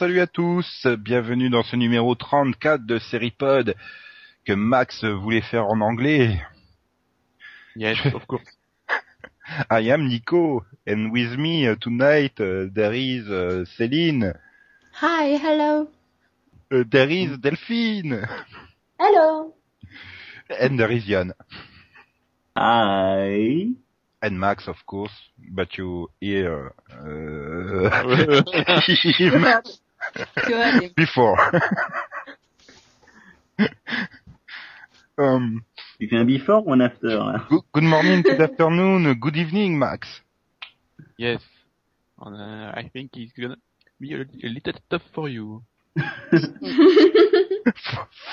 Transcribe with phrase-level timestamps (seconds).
[0.00, 3.74] Salut à tous, bienvenue dans ce numéro 34 de Seripod
[4.46, 6.40] que Max voulait faire en anglais.
[7.76, 8.42] Yes, of course.
[9.70, 14.32] I am Nico, and with me uh, tonight uh, there is uh, Céline,
[15.02, 15.88] Hi, hello.
[16.72, 18.26] uh, there is Delphine,
[18.98, 19.52] Hello.
[20.58, 21.34] and there is Yann,
[22.56, 23.66] Hi.
[24.22, 25.12] and Max of course,
[25.52, 28.00] but you hear uh.
[30.96, 31.36] before.
[35.18, 35.62] um,
[35.98, 40.22] Tu fais un before ou un after good, good morning, good afternoon, good evening, Max.
[41.18, 41.42] yes.
[42.18, 43.56] And, uh, I think it's gonna
[44.00, 45.62] be a, a little tough for you.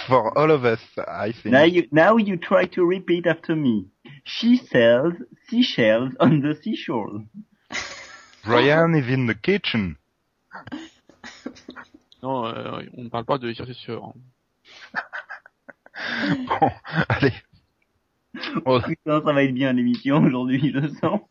[0.07, 1.53] For all of us, I think.
[1.53, 3.87] now you, now you try to repeat after me.
[4.23, 5.13] She sells
[5.49, 7.25] seashells on the seashore.
[8.45, 9.97] Brian is in the kitchen.
[12.27, 14.13] Euh, on ne parle pas de chercher sur.
[16.47, 16.69] Bon,
[17.09, 17.33] allez.
[18.65, 21.21] Oh, Putain, ça va être bien l'émission aujourd'hui, je le sens.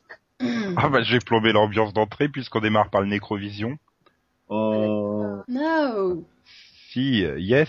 [0.76, 3.78] ah bah, je vais plomber l'ambiance d'entrée puisqu'on démarre par le Nécrovision.
[4.48, 5.42] Oh.
[5.48, 6.26] No.
[6.90, 7.68] Si, yes,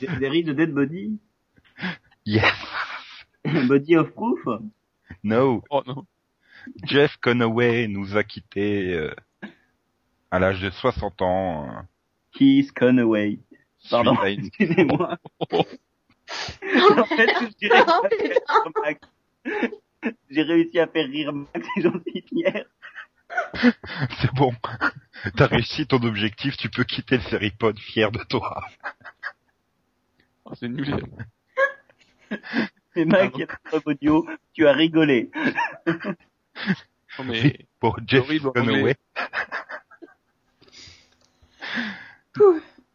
[0.00, 1.18] There is a dead body?
[2.24, 2.54] yes,
[3.68, 4.40] Body of proof?
[5.22, 5.62] no.
[5.70, 6.06] Oh non.
[6.84, 9.14] Jeff Conaway nous a quittés euh,
[10.30, 11.68] à l'âge de 60 ans.
[12.32, 13.40] Keith Conaway.
[13.88, 15.18] Pardon, excusez-moi.
[15.50, 19.00] en fait, j'ai réussi à faire rire Max.
[20.30, 22.64] J'ai réussi à faire rire Max et j'en suis fier.
[24.20, 24.52] C'est bon.
[25.36, 28.64] T'as réussi ton objectif, tu peux quitter le Seripod fier de toi.
[30.46, 30.96] Oh, c'est nul.
[32.96, 35.30] Et Max, il y a audio, tu as rigolé.
[37.18, 37.66] Non mais.
[37.78, 38.96] Pour Jeff Horrible en Conaway.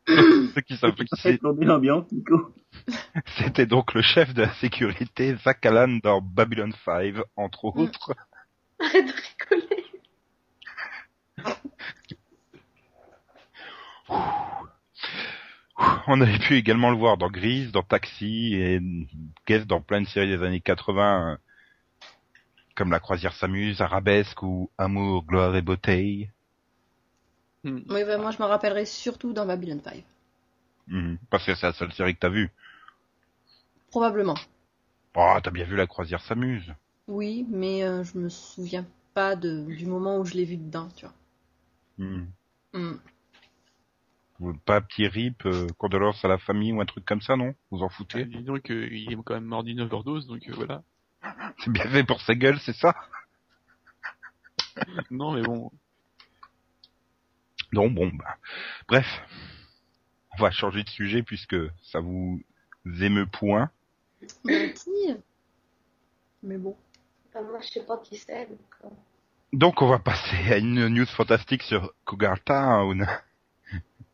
[0.08, 2.54] Ceux qui savent qui c'est, Faites tourner l'ambiance, Nico.
[3.38, 7.80] C'était donc le chef de la sécurité, Zach Allan, dans Babylon 5, entre Mm.
[7.82, 8.16] autres.
[8.80, 9.14] Arrête de
[9.58, 9.84] rigoler.
[16.08, 18.80] On avait pu également le voir dans Grease, dans Taxi, et
[19.48, 21.38] guest dans plein de séries des années 80, euh,
[22.76, 26.30] comme La Croisière s'amuse, Arabesque ou Amour, Gloire et Beauté.
[27.66, 27.80] Hmm.
[27.90, 30.04] Oui, bah, moi je me rappellerai surtout dans Babylon 5.
[30.88, 31.18] Mhm.
[31.32, 32.52] Parce que c'est la seule série que t'as vue.
[33.90, 34.36] Probablement.
[35.16, 36.74] Oh, t'as bien vu La Croisière s'amuse.
[37.08, 40.90] Oui, mais euh, je me souviens pas de, du moment où je l'ai vu dedans,
[40.96, 41.16] tu vois.
[41.98, 42.26] Hmm.
[44.42, 47.56] Ou Pas petit rip, euh, condoléances à la famille ou un truc comme ça, non?
[47.72, 48.26] Vous en foutez?
[48.26, 50.84] Dis donc euh, il est quand même mort d'une overdose, donc euh, voilà.
[51.60, 52.96] C'est bien fait pour sa gueule, c'est ça?
[55.10, 55.72] Non mais bon.
[57.74, 58.38] Non, bon, bah.
[58.88, 59.08] Bref.
[60.38, 62.42] On va changer de sujet puisque ça vous
[62.86, 63.70] émeut point.
[64.46, 65.16] Gentil.
[66.44, 66.76] Mais bon.
[67.30, 68.48] Enfin, moi, je sais pas qui c'est.
[68.50, 68.88] donc, euh,
[69.54, 73.08] Donc on va passer à une news fantastique sur Cougar Town.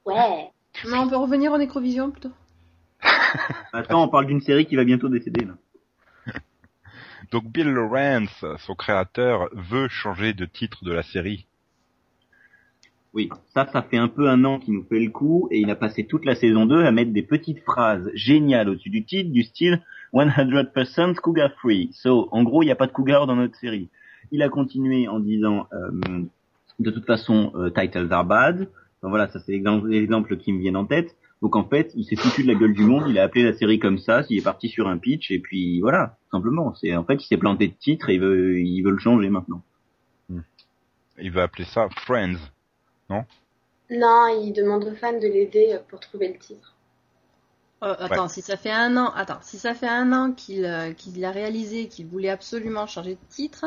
[0.05, 0.51] Ouais.
[0.85, 2.31] Non, on peut revenir en écrovision plutôt.
[3.73, 5.53] Attends, on parle d'une série qui va bientôt décéder, là.
[7.31, 11.47] Donc Bill Lawrence, son créateur, veut changer de titre de la série.
[13.13, 15.69] Oui, ça, ça fait un peu un an qu'il nous fait le coup, et il
[15.69, 19.31] a passé toute la saison 2 à mettre des petites phrases géniales au-dessus du titre,
[19.31, 19.81] du style
[20.13, 21.89] 100% cougar free.
[21.93, 23.89] So, en gros, il n'y a pas de cougar dans notre série.
[24.31, 26.21] Il a continué en disant, euh,
[26.79, 28.69] de toute façon, euh, titles are bad.
[29.01, 31.15] Voilà, ça c'est l'exemple qui me viennent en tête.
[31.41, 33.53] Donc en fait, il s'est foutu de la gueule du monde, il a appelé la
[33.53, 36.75] série comme ça, il est parti sur un pitch, et puis voilà, simplement.
[36.75, 39.29] C'est en fait, il s'est planté de titre et il veut, il veut le changer
[39.29, 39.63] maintenant.
[41.19, 42.37] Il veut appeler ça Friends.
[43.89, 46.75] Non, il demande aux fans de l'aider euh, pour trouver le titre.
[47.83, 50.93] Euh, attends, si ça fait un an, attends, si ça fait un an qu'il euh,
[50.93, 53.65] qu'il a réalisé qu'il voulait absolument changer de titre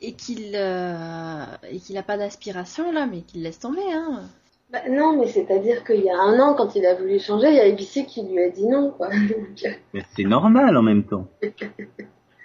[0.00, 4.28] et qu'il euh, et qu'il a pas d'aspiration là, mais qu'il laisse tomber, hein.
[4.70, 7.54] Bah, non, mais c'est-à-dire qu'il y a un an, quand il a voulu changer, il
[7.54, 9.08] y a ABC qui lui a dit non, quoi.
[9.08, 11.28] Euh, Mais c'est normal en même temps.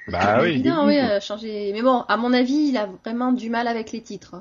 [0.08, 0.50] Bah oui.
[0.50, 1.72] évident, oui, euh, changer.
[1.74, 4.36] Mais bon, à mon avis, il a vraiment du mal avec les titres.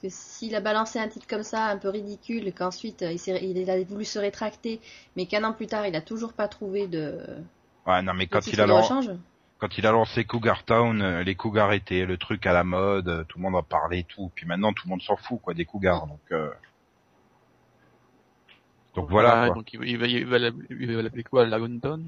[0.00, 3.68] Parce que s'il a balancé un titre comme ça, un peu ridicule, qu'ensuite euh, il,
[3.68, 4.80] a voulu se rétracter,
[5.16, 7.20] mais qu'un an plus tard, il a toujours pas trouvé de,
[7.84, 8.86] Ouais, non mais quand il a lan-
[9.58, 13.08] quand il a lancé Cougar Town, euh, les Cougars étaient le truc à la mode,
[13.08, 14.30] euh, tout le monde en parlait et tout.
[14.34, 16.06] Puis maintenant tout le monde s'en fout quoi des Cougars.
[16.06, 16.50] Donc euh...
[18.94, 19.54] donc voilà Ah, quoi.
[19.56, 22.04] Donc il va, il va, il va l'appeler- il va l'appeler quoi, Lagonton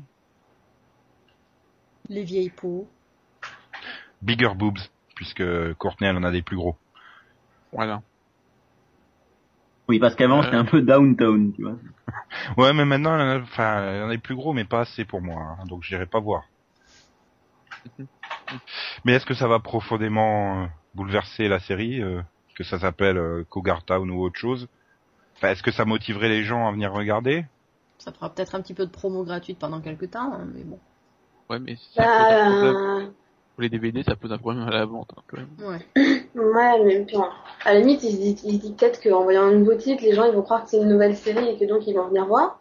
[2.09, 2.87] Les vieilles peaux.
[4.23, 4.79] Bigger boobs,
[5.17, 5.43] puisque
[5.79, 6.77] Courtney elle en a des plus gros.
[7.73, 8.03] Voilà.
[9.89, 10.43] Oui, parce qu'avant Euh.
[10.45, 11.77] c'était un peu downtown, tu vois.
[12.57, 15.65] Ouais, mais maintenant, enfin, elle en a plus gros, mais pas assez pour moi, hein,
[15.67, 16.45] donc j'irai pas voir.
[19.05, 22.21] mais est-ce que ça va profondément euh, bouleverser la série, euh,
[22.57, 24.69] que ça s'appelle euh, Cougar Town ou autre chose?
[25.37, 27.47] Enfin, est-ce que ça motiverait les gens à venir regarder?
[27.99, 30.79] Ça fera peut-être un petit peu de promo gratuite pendant quelques temps, hein, mais bon.
[31.49, 32.75] Ouais, mais ça pose un problème.
[32.75, 33.13] Bah,
[33.61, 35.51] Pour les DVD, ça pose un problème à la vente, hein, quand même.
[35.59, 35.87] Ouais.
[36.35, 37.19] ouais, mais puis,
[37.63, 40.35] à la limite, il se dit peut-être qu'en voyant un nouveau titre, les gens ils
[40.35, 42.59] vont croire que c'est une nouvelle série et que donc ils vont venir voir.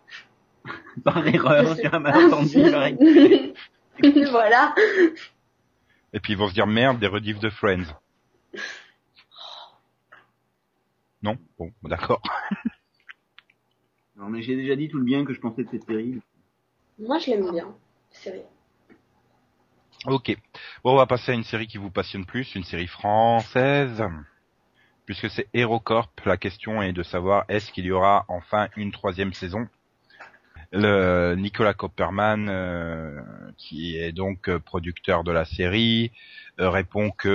[1.06, 2.64] Par erreur sur un malentendu,
[4.30, 4.76] voilà.
[6.12, 7.96] Et puis ils vont se dire merde, des rediffs de Friends.
[11.24, 11.38] Non?
[11.58, 12.22] Bon, d'accord.
[14.18, 16.20] Non, mais j'ai déjà dit tout le bien que je pensais de cette série.
[16.98, 17.74] Moi, je l'aime bien.
[18.12, 18.44] Série.
[20.06, 20.36] Ok.
[20.84, 24.04] Bon, on va passer à une série qui vous passionne plus, une série française.
[25.06, 29.34] Puisque c'est HeroCorp, la question est de savoir est-ce qu'il y aura enfin une troisième
[29.34, 29.68] saison?
[30.72, 33.20] Le Nicolas Copperman, euh,
[33.58, 36.12] qui est donc euh, producteur de la série,
[36.60, 37.28] euh, répond que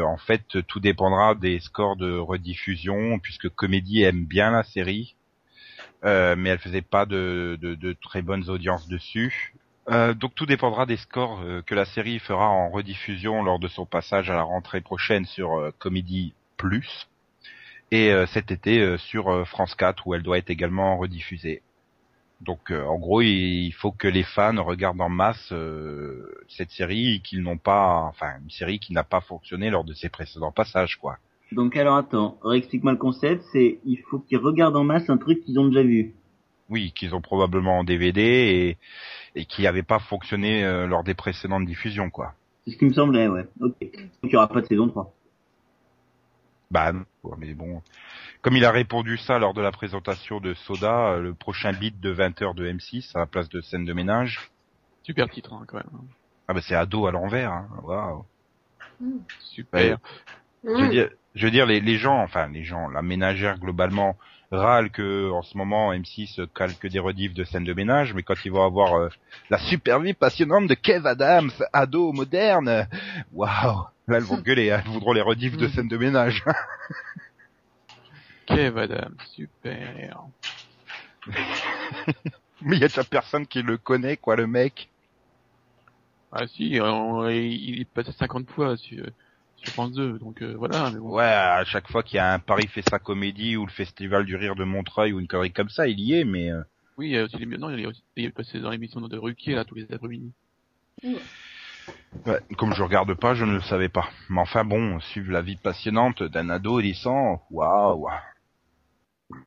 [0.00, 5.16] euh, en fait tout dépendra des scores de rediffusion, puisque Comédie aime bien la série,
[6.04, 9.54] euh, mais elle faisait pas de, de- de très bonnes audiences dessus.
[9.90, 13.68] Euh, donc tout dépendra des scores euh, que la série fera en rediffusion lors de
[13.68, 17.08] son passage à la rentrée prochaine sur euh, Comedy Plus
[17.90, 21.62] et euh, cet été sur France 4 où elle doit être également rediffusée.
[22.42, 25.52] Donc en gros il faut que les fans regardent en masse
[26.48, 30.08] cette série qu'ils n'ont pas, enfin une série qui n'a pas fonctionné lors de ses
[30.08, 31.16] précédents passages quoi.
[31.50, 35.42] Donc alors attends, réexplique-moi le concept, c'est il faut qu'ils regardent en masse un truc
[35.44, 36.14] qu'ils ont déjà vu.
[36.68, 38.78] Oui, qu'ils ont probablement en DVD et,
[39.34, 42.34] et qui n'avait pas fonctionné euh, lors des précédentes diffusions quoi.
[42.64, 43.46] C'est ce qui me semblait, ouais.
[43.60, 43.76] Ok.
[43.80, 45.14] Donc il y aura pas de saison 3.
[46.70, 47.82] Bah non, quoi, mais bon.
[48.42, 51.98] Comme il a répondu ça lors de la présentation de Soda, euh, le prochain beat
[52.00, 54.50] de 20h de M6 à la place de scène de ménage.
[55.02, 55.86] Super titre, hein, quand même.
[56.46, 57.68] Ah bah c'est ado à l'envers, hein.
[57.82, 58.24] Waouh.
[59.40, 59.98] Super.
[60.64, 64.16] Je veux dire, je veux dire les, les gens, enfin les gens, la ménagère globalement
[64.50, 68.34] râle que en ce moment M6 calque des rediffs de scène de ménage, mais quand
[68.44, 69.08] ils vont avoir euh,
[69.50, 72.86] la super vie passionnante de Kev Adams, ado moderne,
[73.32, 73.84] waouh.
[74.08, 74.80] Là elles vont gueuler, hein.
[74.84, 75.70] elles voudront les rediffs de Mm.
[75.70, 76.42] scène de ménage.
[78.46, 80.22] Kev Adam, super.
[82.62, 84.88] mais il y a déjà personne qui le connaît quoi le mec.
[86.32, 89.04] Ah si, on- il est passé 50 fois sur,
[89.62, 90.90] sur France 2, donc euh, voilà.
[90.90, 91.10] Mais bon.
[91.14, 94.24] Ouais, à chaque fois qu'il y a un Paris fait sa comédie ou le Festival
[94.24, 96.62] du rire de Montreuil ou une connerie comme ça, il y est, mais euh,
[96.96, 97.46] Oui, il y a aussi les...
[97.58, 98.02] non, il est, aussi...
[98.16, 100.32] il est passé dans l'émission de Ruquier, là, tous les après-midi.
[101.04, 104.08] ouais, comme je regarde pas, je ne le savais pas.
[104.30, 108.08] Mais enfin bon, suivre la vie passionnante d'un adolescent, waouh.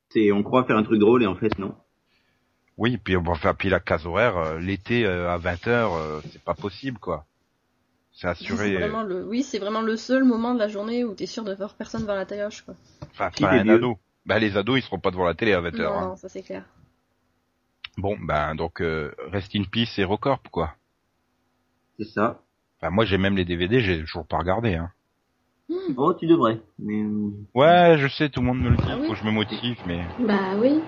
[0.09, 1.75] C'est on croit faire un truc drôle et en fait non.
[2.77, 6.43] Oui, puis on va faire puis la case horaire euh, l'été euh, à 20h, c'est
[6.43, 7.25] pas possible quoi.
[8.13, 8.73] C'est assuré.
[8.75, 9.25] vraiment le...
[9.25, 12.01] Oui, c'est vraiment le seul moment de la journée où t'es sûr de voir personne
[12.01, 12.75] devant la tailloche, quoi.
[13.11, 13.97] Enfin, Qui pas les un ado.
[14.25, 15.77] Bah les ados, ils seront pas devant la télé à 20h.
[15.81, 16.07] non, hein.
[16.09, 16.63] non, ça c'est clair.
[17.97, 20.75] Bon, ben donc euh, rest in peace et Recorp quoi.
[21.97, 22.41] C'est ça.
[22.79, 24.91] Enfin moi j'ai même les DVD, j'ai toujours pas regardé hein.
[25.97, 26.59] Oh tu devrais.
[26.79, 29.19] Mais euh, Ouais, je sais, tout le monde me le dit, Ah oui faut que
[29.19, 30.79] je me motive, mais Bah oui.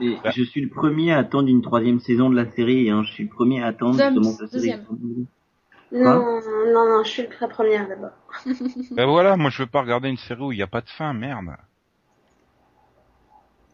[0.00, 0.30] et Bah.
[0.34, 2.88] je suis le premier à attendre une troisième saison de la série.
[2.90, 3.02] Hein.
[3.02, 5.26] Je suis le premier à attendre Deuxième- justement que la série
[5.92, 6.04] bonne.
[6.04, 6.40] Non,
[6.72, 8.12] non, non, je suis le très première d'abord.
[8.96, 10.90] Ben voilà, moi je veux pas regarder une série où il y a pas de
[10.90, 11.56] fin, merde.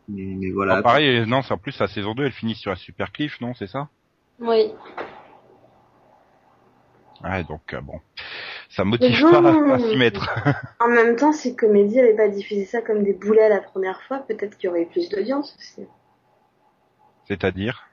[0.09, 0.77] Mais, mais voilà.
[0.77, 3.41] Ah, pareil, non, c'est en plus la saison 2, elle finit sur un super cliff,
[3.41, 3.89] non, c'est ça?
[4.39, 4.75] Oui.
[7.23, 8.01] Ouais, donc euh, bon,
[8.69, 9.71] ça motive pas non.
[9.73, 10.29] à s'y mettre.
[10.81, 14.19] En même temps, si Comédie avait pas diffusé ça comme des boulets la première fois,
[14.19, 15.89] peut-être qu'il y aurait eu plus d'audience aussi.
[17.25, 17.91] C'est-à-dire,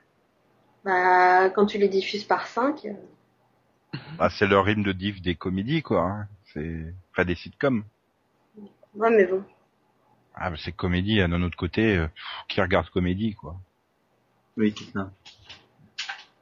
[0.84, 2.86] Bah, quand tu les diffuses par 5,
[4.18, 6.02] bah, c'est le rythme de diff des comédies, quoi.
[6.02, 6.28] Hein.
[6.52, 7.84] C'est, enfin des sitcoms.
[8.94, 9.44] ouais, mais bon.
[10.34, 13.56] Ah, mais c'est comédie, hein, d'un autre côté, euh, pff, qui regarde comédie, quoi.
[14.56, 15.10] Oui c'est ça.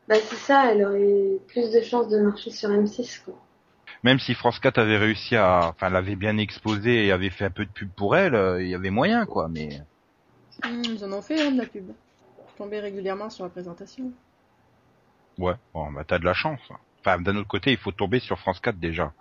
[0.08, 3.34] Bah, c'est ça, elle aurait plus de chances de marcher sur M6, quoi.
[4.02, 7.50] Même si France 4 avait réussi à, enfin, l'avait bien exposé et avait fait un
[7.50, 9.48] peu de pub pour elle, euh, il y avait moyen, quoi.
[9.48, 9.82] Mais
[10.62, 11.90] Hmm, ils en ont fait hein, de la pub.
[12.56, 14.12] Tomber régulièrement sur la présentation.
[15.38, 16.60] ouais, bon, bah t'as de la chance.
[17.00, 19.12] Enfin, d'un autre côté, il faut tomber sur France 4 déjà.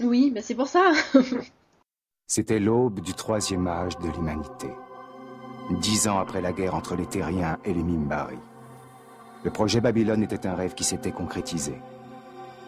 [0.00, 0.92] Oui, bah c'est pour ça.
[2.26, 4.68] C'était l'aube du troisième âge de l'humanité.
[5.70, 8.38] Dix ans après la guerre entre les Terriens et les Mimbari.
[9.44, 11.74] Le projet Babylone était un rêve qui s'était concrétisé.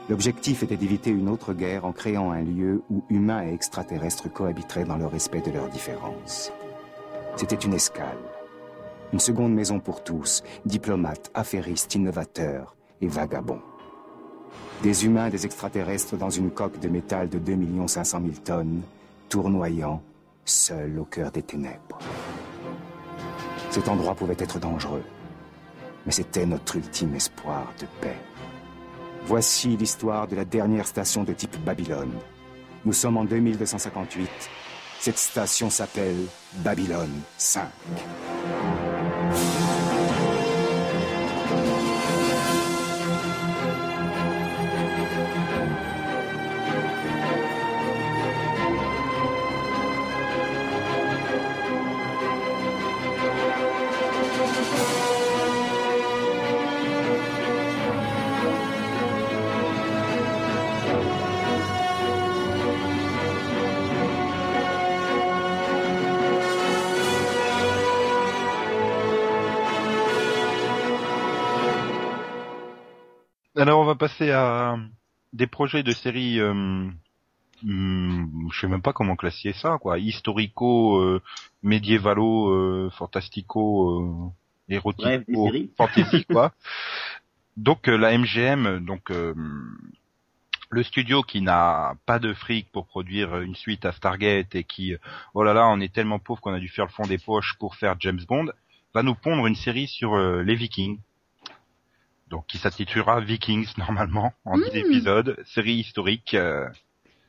[0.09, 4.85] L'objectif était d'éviter une autre guerre en créant un lieu où humains et extraterrestres cohabiteraient
[4.85, 6.51] dans le respect de leurs différences.
[7.37, 8.19] C'était une escale.
[9.13, 13.63] Une seconde maison pour tous, diplomates, affairistes, innovateurs et vagabonds.
[14.83, 17.59] Des humains, des extraterrestres dans une coque de métal de 2
[17.89, 18.83] 500 000 tonnes,
[19.29, 20.01] tournoyant,
[20.45, 21.99] seuls au cœur des ténèbres.
[23.71, 25.03] Cet endroit pouvait être dangereux,
[26.07, 28.17] mais c'était notre ultime espoir de paix.
[29.27, 32.15] Voici l'histoire de la dernière station de type Babylone.
[32.85, 34.29] Nous sommes en 2258.
[35.01, 36.17] Cette station s'appelle
[36.65, 37.69] Babylone 5.
[73.59, 74.79] Alors on va passer à
[75.33, 76.55] des projets de séries, euh,
[77.65, 81.21] hmm, je sais même pas comment classer ça, quoi, historico, euh,
[81.65, 86.53] médiévalo, euh, fantastico, euh, érotico, fantasy, quoi.
[87.57, 93.85] Donc la MGM, donc le studio qui n'a pas de fric pour produire une suite
[93.85, 94.95] à Stargate et qui,
[95.35, 97.57] oh là là, on est tellement pauvre qu'on a dû faire le fond des poches
[97.59, 98.47] pour faire James Bond,
[98.95, 101.01] va nous pondre une série sur les Vikings.
[102.31, 104.77] Donc qui s'intitulera Vikings normalement en 10 Mm.
[104.77, 106.35] épisodes, série historique.
[106.35, 106.69] euh,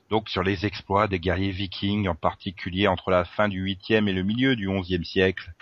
[0.10, 4.14] donc sur les exploits des guerriers vikings, en particulier entre la fin du 8e et
[4.14, 5.54] le milieu du 11e siècle.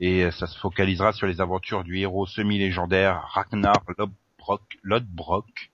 [0.00, 4.62] Et euh, ça se focalisera sur les aventures du héros semi-légendaire Ragnar Lodbrok.
[4.82, 5.70] Lodbrok.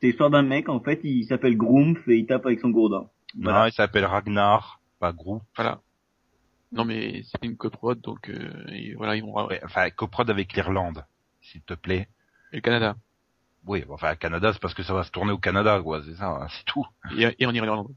[0.00, 3.06] C'est l'histoire d'un mec, en fait, il s'appelle Groomf et il tape avec son gourdin.
[3.36, 5.42] Non, il s'appelle Ragnar, pas Grou.
[5.54, 5.80] Voilà.
[6.72, 10.54] Non mais c'est une coprode donc euh, et voilà ils vont Ouais, enfin, coprode avec
[10.54, 11.04] l'Irlande,
[11.42, 12.08] s'il te plaît.
[12.52, 12.96] Et le Canada
[13.66, 16.14] Oui, bon, enfin, Canada, c'est parce que ça va se tourner au Canada, quoi, c'est
[16.16, 16.86] ça, hein, c'est tout.
[17.16, 17.88] et, et en Irlande.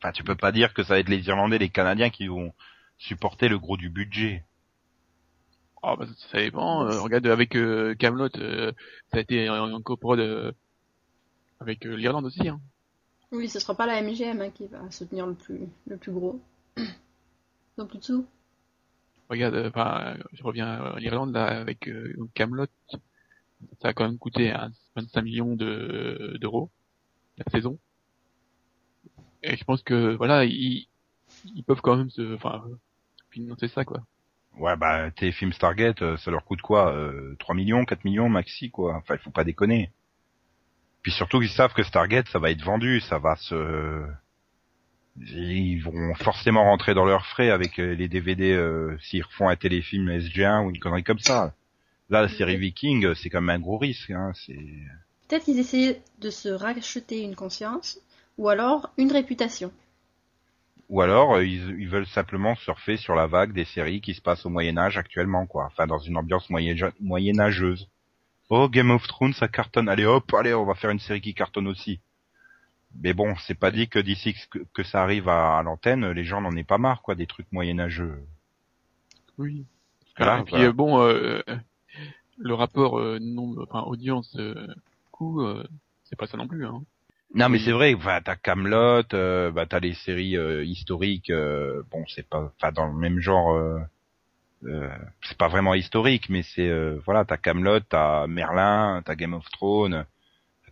[0.00, 2.52] Enfin, tu peux pas dire que ça va être les Irlandais, les Canadiens qui vont
[2.98, 4.44] supporter le gros du budget.
[5.82, 6.84] Ah bah ça dépend.
[6.86, 8.72] euh, regarde avec euh, Camelot, euh,
[9.12, 10.52] ça a été en, en coprode euh,
[11.60, 12.48] avec euh, l'Irlande aussi.
[12.48, 12.60] Hein.
[13.32, 16.40] Oui, ce sera pas la MGM hein, qui va soutenir le plus, le plus gros.
[17.78, 18.26] Ont plus de sous.
[19.28, 22.66] Regarde, euh, enfin, euh, je reviens à l'Irlande là avec euh, Camelot,
[23.80, 26.70] ça a quand même coûté hein, 25 millions de d'euros
[27.38, 27.78] la saison.
[29.42, 30.88] Et je pense que voilà, ils,
[31.44, 32.64] ils peuvent quand même se, enfin,
[33.30, 34.02] financer ça quoi.
[34.58, 38.70] Ouais, bah, tes films Stargate, ça leur coûte quoi euh, 3 millions, 4 millions maxi,
[38.70, 38.96] quoi.
[38.96, 39.90] Enfin, il faut pas déconner.
[41.02, 44.06] Puis surtout qu'ils savent que Stargate, ça va être vendu, ça va se...
[45.20, 49.56] Ils vont forcément rentrer dans leurs frais avec euh, les DVD euh, s'ils refont un
[49.56, 51.54] téléfilm SG1 ou une connerie comme ça.
[52.10, 54.10] Là, la série Viking, euh, c'est quand même un gros risque.
[54.10, 54.58] Hein, c'est...
[55.28, 57.98] Peut-être qu'ils essayaient de se racheter une conscience,
[58.38, 59.72] ou alors une réputation.
[60.88, 64.20] Ou alors, euh, ils, ils veulent simplement surfer sur la vague des séries qui se
[64.20, 65.64] passent au Moyen-Âge actuellement, quoi.
[65.66, 67.88] Enfin, dans une ambiance moyen- moyenâgeuse.
[68.50, 69.88] Oh, Game of Thrones, ça cartonne.
[69.88, 71.98] Allez, hop, allez, on va faire une série qui cartonne aussi.
[73.02, 76.24] Mais bon, c'est pas dit que d'ici que, que ça arrive à, à l'antenne, les
[76.24, 78.18] gens n'en aient pas marre, quoi, des trucs moyenâgeux.
[79.38, 79.64] Oui.
[80.16, 80.66] Voilà, et puis voilà.
[80.68, 81.42] euh, bon, euh,
[82.38, 84.66] le rapport euh, nombre, enfin audience euh,
[85.10, 85.66] coût, euh,
[86.04, 86.64] c'est pas ça non plus.
[86.66, 86.82] Hein.
[87.34, 87.64] Non, mais Oui.
[87.64, 92.26] c'est vrai, enfin, t'as Camelot, euh, bah, t'as les séries euh, historiques, euh, bon, c'est
[92.26, 93.78] pas, enfin, dans le même genre, euh,
[94.64, 94.88] euh,
[95.22, 99.44] c'est pas vraiment historique, mais c'est, euh, voilà, t'as Camelot, t'as Merlin, t'as Game of
[99.50, 100.06] Thrones,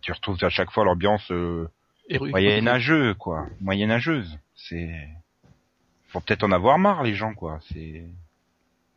[0.01, 1.67] tu retrouves à chaque fois l'ambiance euh.
[2.31, 4.37] Moyenâgeux, quoi, moyenâgeuse.
[4.55, 5.07] C'est,
[6.09, 7.59] faut peut-être en avoir marre, les gens, quoi.
[7.71, 8.05] C'est,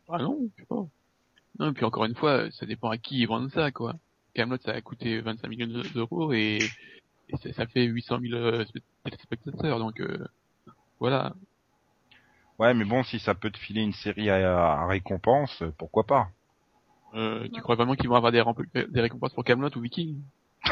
[0.09, 0.85] Ah non, je sais pas.
[1.59, 3.95] Non, et puis encore une fois, ça dépend à qui ils vendent ça, quoi.
[4.33, 6.69] Camelot, ça a coûté 25 millions de- d'euros et,
[7.27, 10.25] et ça, ça fait 800 000 euh, spe- téléspectateurs, donc euh,
[10.99, 11.33] voilà.
[12.59, 16.05] ouais, mais bon, si ça peut te filer une série à, à récompense, euh, pourquoi
[16.05, 16.29] pas?
[17.15, 18.43] Euh, tu crois vraiment qu'ils vont avoir des,
[18.87, 20.21] des récompenses pour Camelot ou Viking?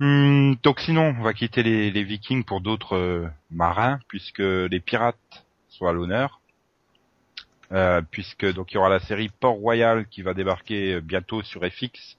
[0.00, 4.80] Hmm, donc sinon, on va quitter les, les Vikings pour d'autres euh, marins, puisque les
[4.80, 6.40] pirates sont à l'honneur.
[7.70, 11.42] Euh, puisque donc il y aura la série Port Royal qui va débarquer euh, bientôt
[11.42, 12.16] sur FX.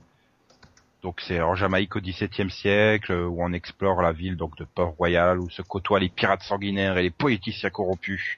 [1.01, 4.65] Donc c'est en Jamaïque au XVIIe siècle, euh, où on explore la ville donc de
[4.65, 8.38] Port Royal, où se côtoient les pirates sanguinaires et les politiciens corrompus.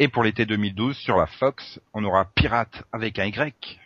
[0.00, 3.78] Et pour l'été 2012, sur la Fox, on aura Pirates avec un Y.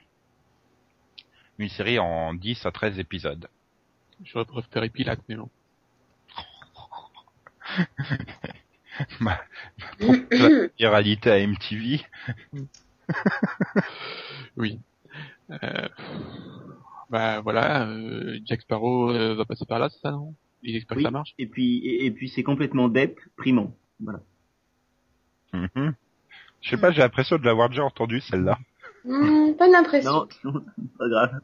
[1.58, 3.48] Une série en 10 à 13 épisodes.
[4.24, 5.48] J'aurais préféré Pilate, mais bon.
[9.20, 9.40] Ma-
[10.30, 10.48] la
[10.78, 12.00] viralité à MTV.
[14.56, 14.78] Oui.
[15.50, 15.88] Euh,
[17.08, 20.34] bah voilà, euh, Jack Sparrow euh, va passer par là, c'est ça non?
[20.62, 21.02] Il espère Oui.
[21.02, 21.34] que ça marche.
[21.38, 23.74] Et puis, et, et puis c'est complètement dep, primant.
[24.00, 24.20] Voilà.
[25.52, 25.94] Mhm.
[26.60, 28.58] Je sais pas, j'ai l'impression de l'avoir déjà entendu celle-là.
[29.04, 30.28] Hmm, pas d'impression.
[30.44, 30.64] Non, non,
[30.98, 31.40] pas grave.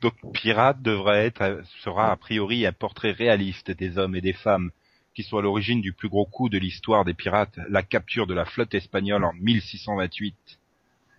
[0.00, 4.70] Donc Pirate devrait être, sera a priori un portrait réaliste des hommes et des femmes
[5.14, 8.34] qui sont à l'origine du plus gros coup de l'histoire des pirates, la capture de
[8.34, 10.36] la flotte espagnole en 1628.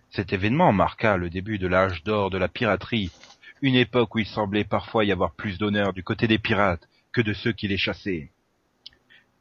[0.08, 3.10] Cet événement marqua le début de l'âge d'or de la piraterie,
[3.60, 7.20] une époque où il semblait parfois y avoir plus d'honneur du côté des pirates que
[7.20, 8.30] de ceux qui les chassaient.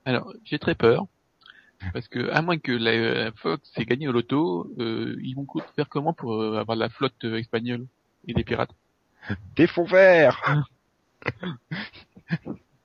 [0.03, 1.05] Alors, j'ai très peur.
[1.93, 5.87] Parce que, à moins que la Fox ait gagné au loto, euh, ils vont faire
[5.87, 7.87] comment pour euh, avoir la flotte espagnole
[8.27, 8.75] et des pirates?
[9.55, 10.65] Des fonds verts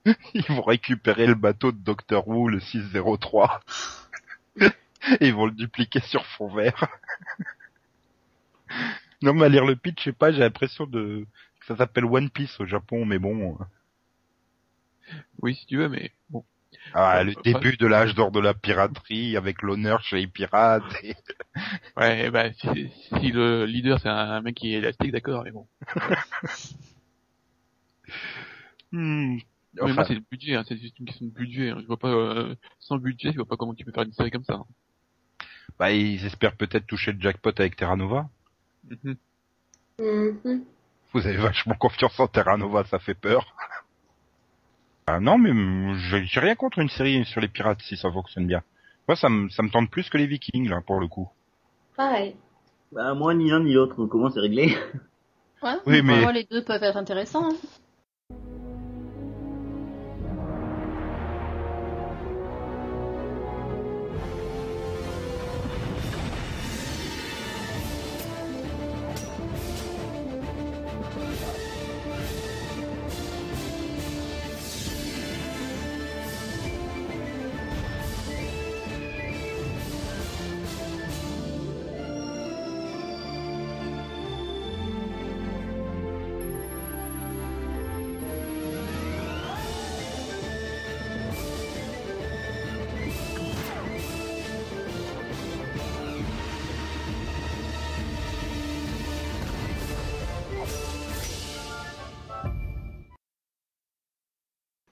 [0.35, 2.27] Ils vont récupérer le bateau de Dr.
[2.29, 3.61] Who, le 603.
[4.61, 4.69] Et
[5.21, 6.89] ils vont le dupliquer sur fond vert.
[9.23, 11.27] Non, mais à lire le pitch, je sais pas, j'ai l'impression de,
[11.61, 13.57] que ça s'appelle One Piece au Japon, mais bon.
[15.41, 16.45] Oui, si tu veux, mais bon.
[16.95, 20.85] Ah, Ouais, le début de l'âge d'or de la piraterie, avec l'honneur chez les pirates.
[21.03, 21.15] et-
[21.97, 25.67] Ouais, bah, si, si le leader c'est un mec qui est élastique, d'accord, mais bon.
[28.93, 29.39] Hmm.
[29.75, 31.71] mais moi, c'est le budget, hein, c'est juste une question de budget.
[31.71, 31.79] hein.
[31.81, 34.31] Je vois pas, euh, sans budget, je vois pas comment tu peux faire une série
[34.31, 34.55] comme ça.
[34.55, 34.67] hein.
[35.79, 38.29] bah, ils espèrent peut-être toucher le jackpot avec Terra Nova.
[38.89, 39.17] Mhm.
[39.99, 40.65] Mhm.
[41.13, 43.57] Vous avez vachement confiance en Terra Nova, ça fait peur.
[45.07, 45.53] Ah non, mais
[46.25, 48.63] j'ai rien contre une série sur les pirates si ça fonctionne bien.
[49.07, 51.29] Moi, ça me ça me tente plus que les Vikings là pour le coup.
[51.97, 52.35] Pareil.
[52.93, 54.75] Bah, moi, ni l'un ni l'autre, donc comment c'est réglé
[55.63, 57.51] Ouais, Oui, pour mais- moi, les deux peuvent être intéressants.
[57.51, 57.57] hein.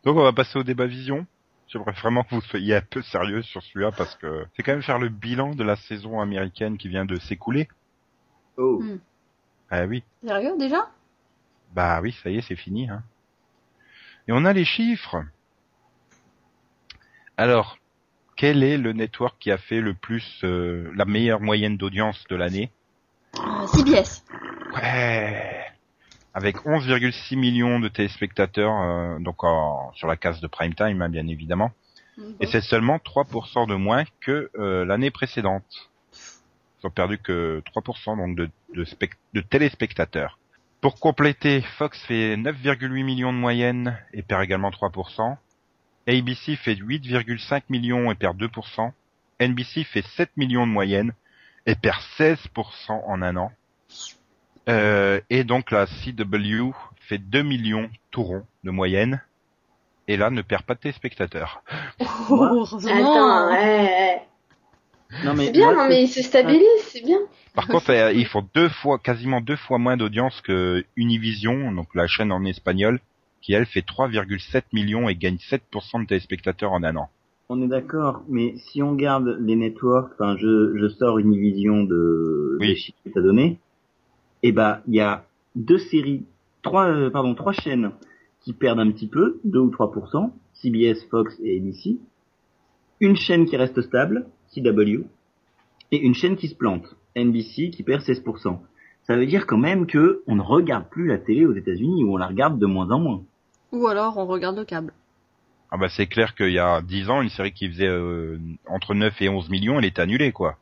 [0.04, 1.26] Donc on va passer au débat vision.
[1.68, 4.82] J'aimerais vraiment que vous soyez un peu sérieux sur celui-là parce que c'est quand même
[4.82, 7.68] faire le bilan de la saison américaine qui vient de s'écouler.
[8.56, 8.80] Oh.
[8.82, 8.98] Hmm.
[9.70, 10.02] Ah oui.
[10.24, 10.90] Sérieux, déjà?
[11.72, 12.90] Bah oui, ça y est, c'est fini.
[12.90, 13.02] Hein.
[14.28, 15.24] Et on a les chiffres.
[17.38, 17.78] Alors,
[18.36, 22.36] quel est le network qui a fait le plus euh, la meilleure moyenne d'audience de
[22.36, 22.70] l'année?
[23.38, 24.24] Euh, CBS.
[24.74, 25.61] Ouais.
[26.34, 31.08] Avec 11,6 millions de téléspectateurs, euh, donc en- sur la case de prime time, hein,
[31.08, 31.72] bien évidemment.
[32.40, 35.64] Et c'est seulement 3% de moins que euh, l'année précédente.
[36.82, 38.84] Ils ont perdu que 3% donc de, de,
[39.34, 40.38] de téléspectateurs.
[40.80, 45.36] Pour compléter, Fox fait 9,8 millions de moyenne et perd également 3%.
[46.08, 48.92] ABC fait 8,5 millions et perd 2%.
[49.40, 51.12] NBC fait 7 millions de moyenne
[51.66, 53.52] et perd 16% en un an.
[54.68, 56.70] Euh, et donc la CW
[57.00, 59.20] fait 2 millions tout rond de moyenne
[60.08, 61.62] et là ne perd pas de téléspectateurs.
[62.00, 62.90] Oh, heureusement.
[62.90, 64.22] Attends, ouais.
[65.24, 67.18] Non, mais C'est bien, moi, non, mais il se stabilise, c'est bien.
[67.54, 71.94] Par contre, euh, ils font deux fois, quasiment deux fois moins d'audience que Univision, donc
[71.94, 72.98] la chaîne en espagnol,
[73.42, 77.08] qui elle fait 3,7 millions et gagne 7% de téléspectateurs en un an.
[77.50, 81.82] On est d'accord, mais si on garde les networks, enfin, je, je sors une vision
[81.82, 82.68] de Oui.
[82.68, 83.58] des chiffres que t'as donné,
[84.42, 85.24] et bah, il y a
[85.54, 86.24] deux séries,
[86.62, 87.92] trois, euh, pardon, trois chaînes
[88.40, 91.96] qui perdent un petit peu, 2 ou 3%, CBS, Fox et ABC,
[93.00, 95.04] une chaîne qui reste stable, CW,
[95.92, 98.58] et une chaîne qui se plante, NBC, qui perd 16%.
[99.06, 102.14] Ça veut dire quand même que on ne regarde plus la télé aux États-Unis, ou
[102.14, 103.22] on la regarde de moins en moins.
[103.72, 104.92] Ou alors, on regarde le câble.
[105.70, 108.94] Ah bah c'est clair qu'il y a 10 ans, une série qui faisait euh, entre
[108.94, 110.58] 9 et 11 millions, elle est annulée quoi.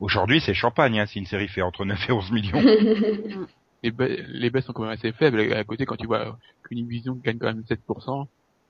[0.00, 2.62] Aujourd'hui c'est champagne hein, si une série fait entre 9 et 11 millions.
[3.82, 5.52] Les, ba- les baisses sont quand même assez faibles.
[5.52, 8.26] À côté, quand tu vois qu'une vision gagne quand même 7%,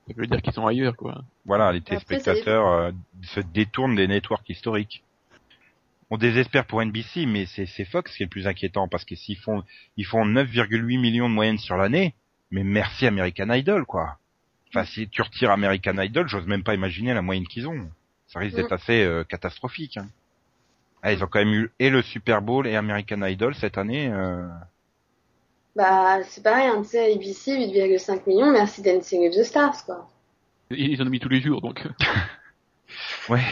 [0.09, 1.23] ça veut dire qu'ils sont ailleurs, quoi.
[1.47, 2.91] voilà, les téléspectateurs euh,
[3.23, 5.05] se détournent des networks historiques.
[6.11, 9.39] on désespère pour NBC, mais c'est Fox qui est le plus inquiétant parce que s'ils
[9.39, 9.63] font
[9.97, 12.15] ils font 9,8 millions de moyenne sur l'année,
[12.51, 14.19] mais merci American Idol quoi.
[14.69, 17.89] Enfin si tu retires American Idol, j'ose même pas imaginer la moyenne qu'ils ont.
[18.27, 19.97] Ça risque d'être assez euh, catastrophique.
[19.97, 20.09] Hein.
[21.07, 24.09] Ah, ils ont quand même eu et le Super Bowl et American Idol cette année.
[24.13, 24.49] euh,
[25.77, 30.09] Bah, c'est pareil, hein, tu sais, ABC, 8,5 millions, merci Dancing with the Stars, quoi.
[30.71, 31.87] Ils en ont mis tous les jours, donc.
[33.29, 33.45] Ouais.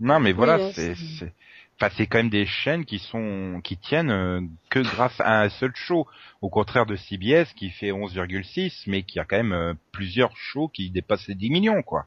[0.00, 1.32] Non, mais voilà, c'est- c'est,
[1.80, 5.48] enfin, c'est quand même des chaînes qui sont, qui tiennent euh, que grâce à un
[5.48, 6.06] seul show.
[6.42, 10.68] Au contraire de CBS qui fait 11,6, mais qui a quand même euh, plusieurs shows
[10.68, 12.06] qui dépassent les 10 millions, quoi.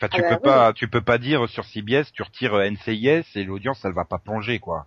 [0.00, 0.42] Enfin, tu Ah bah peux oui.
[0.42, 4.06] pas, tu peux pas dire sur CBS, tu retires euh, NCIS et l'audience, elle va
[4.06, 4.86] pas plonger, quoi.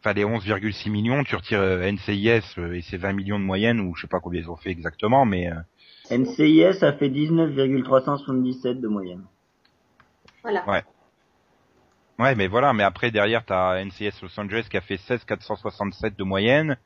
[0.00, 3.80] Enfin, les 11,6 millions, tu retires euh, NCIS euh, et ses 20 millions de moyenne,
[3.80, 5.54] ou je sais pas combien ils ont fait exactement, mais euh,
[6.18, 9.24] NCIS a fait 19,377 de moyenne.
[10.42, 10.84] Voilà.
[12.18, 16.16] Ouais, mais voilà, mais après derrière t'as NCS Los Angeles qui a fait 16 467
[16.16, 16.76] de moyenne,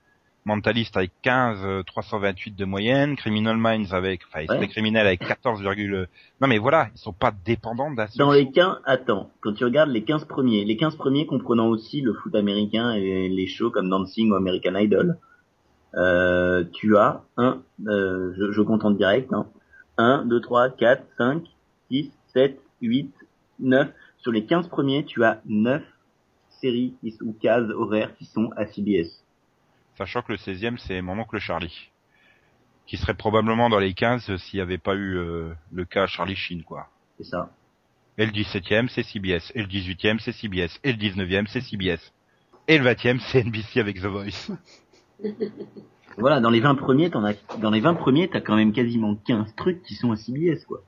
[0.46, 4.60] Mentalist avec 15 euh, 328 de moyenne, Criminal Minds avec, enfin, Ouais.
[4.60, 6.08] les criminels avec 14, virgule-
[6.40, 9.90] non mais voilà, ils sont pas dépendants seul Dans les 15, attends, quand tu regardes
[9.90, 13.90] les 15 premiers, les 15 premiers comprenant aussi le foot américain et les shows comme
[13.90, 15.18] Dancing ou American Idol,
[15.96, 19.46] euh, tu as un, euh, je, je compte en direct, hein,
[19.98, 21.42] 1, 2, 3, 4, 5,
[21.90, 23.12] 6, 7, 8,
[23.58, 23.88] 9.
[24.18, 25.82] Sur les 15 premiers, tu as 9
[26.60, 29.22] séries ou cases horaires qui sont à CBS.
[29.96, 31.90] Sachant que le 16e c'est mon oncle Charlie.
[32.86, 36.06] Qui serait probablement dans les 15 euh, s'il n'y avait pas eu euh, le cas
[36.06, 36.88] Charlie Sheen, quoi.
[37.18, 37.50] C'est ça.
[38.18, 42.12] Et le 17e c'est CBS, et le 18e c'est CBS, et le 19e c'est CBS.
[42.68, 44.50] Et le 20e c'est NBC avec The Voice.
[46.18, 49.14] Voilà, dans les 20 premiers, t'en as, dans les 20 premiers, t'as quand même quasiment
[49.16, 50.80] 15 trucs qui sont à CBS, quoi.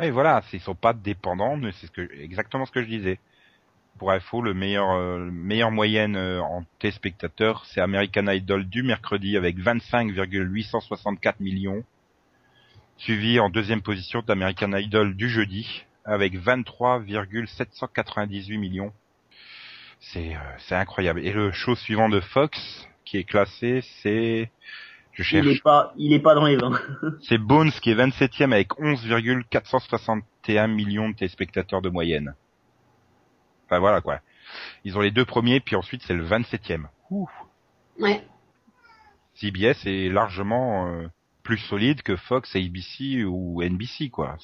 [0.00, 3.18] Et voilà, ils sont pas dépendants, mais c'est ce que, exactement ce que je disais.
[3.98, 8.82] Pour info, le meilleur, euh, le meilleure moyenne euh, en téléspectateurs, c'est American Idol du
[8.82, 11.82] mercredi avec 25,864 millions,
[12.98, 18.92] suivi en deuxième position d'American Idol du jeudi avec 23,798 millions.
[20.00, 21.20] C'est, euh, c'est incroyable.
[21.20, 24.50] Et le show suivant de Fox, qui est classé, c'est,
[25.14, 25.46] je Il cherche.
[25.46, 26.78] est pas, il est pas dans les 20.
[27.22, 32.34] C'est Bones qui est 27e avec 11,461 millions de téléspectateurs de moyenne.
[33.66, 34.20] Enfin voilà quoi.
[34.84, 36.86] Ils ont les deux premiers, puis ensuite c'est le 27e.
[37.10, 37.28] Ouh.
[37.98, 38.22] Ouais.
[39.34, 41.06] CBS est largement euh,
[41.42, 44.36] plus solide que Fox, ABC ou NBC quoi.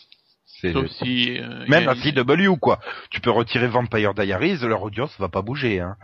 [0.60, 2.78] C'est Sauf si, euh, même la CW quoi.
[3.10, 5.96] Tu peux retirer Vampire Diaries, leur audience va pas bouger hein.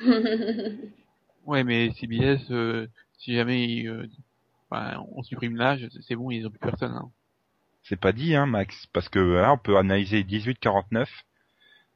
[1.46, 4.06] Ouais, mais CBS, euh, si jamais euh,
[4.68, 6.92] enfin, on supprime l'âge, c'est bon, ils ont plus personne.
[6.92, 7.10] Hein.
[7.84, 11.06] C'est pas dit, hein, Max, parce que là, on peut analyser 18-49.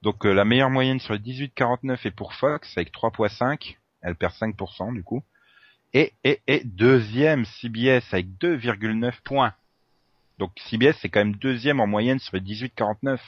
[0.03, 4.33] Donc euh, la meilleure moyenne sur les 18-49 est pour Fox avec 3.5, elle perd
[4.35, 5.23] 5% du coup.
[5.95, 9.55] Et, et, et deuxième CBS avec 2,9 points.
[10.39, 13.19] Donc CBS c'est quand même deuxième en moyenne sur les 18-49.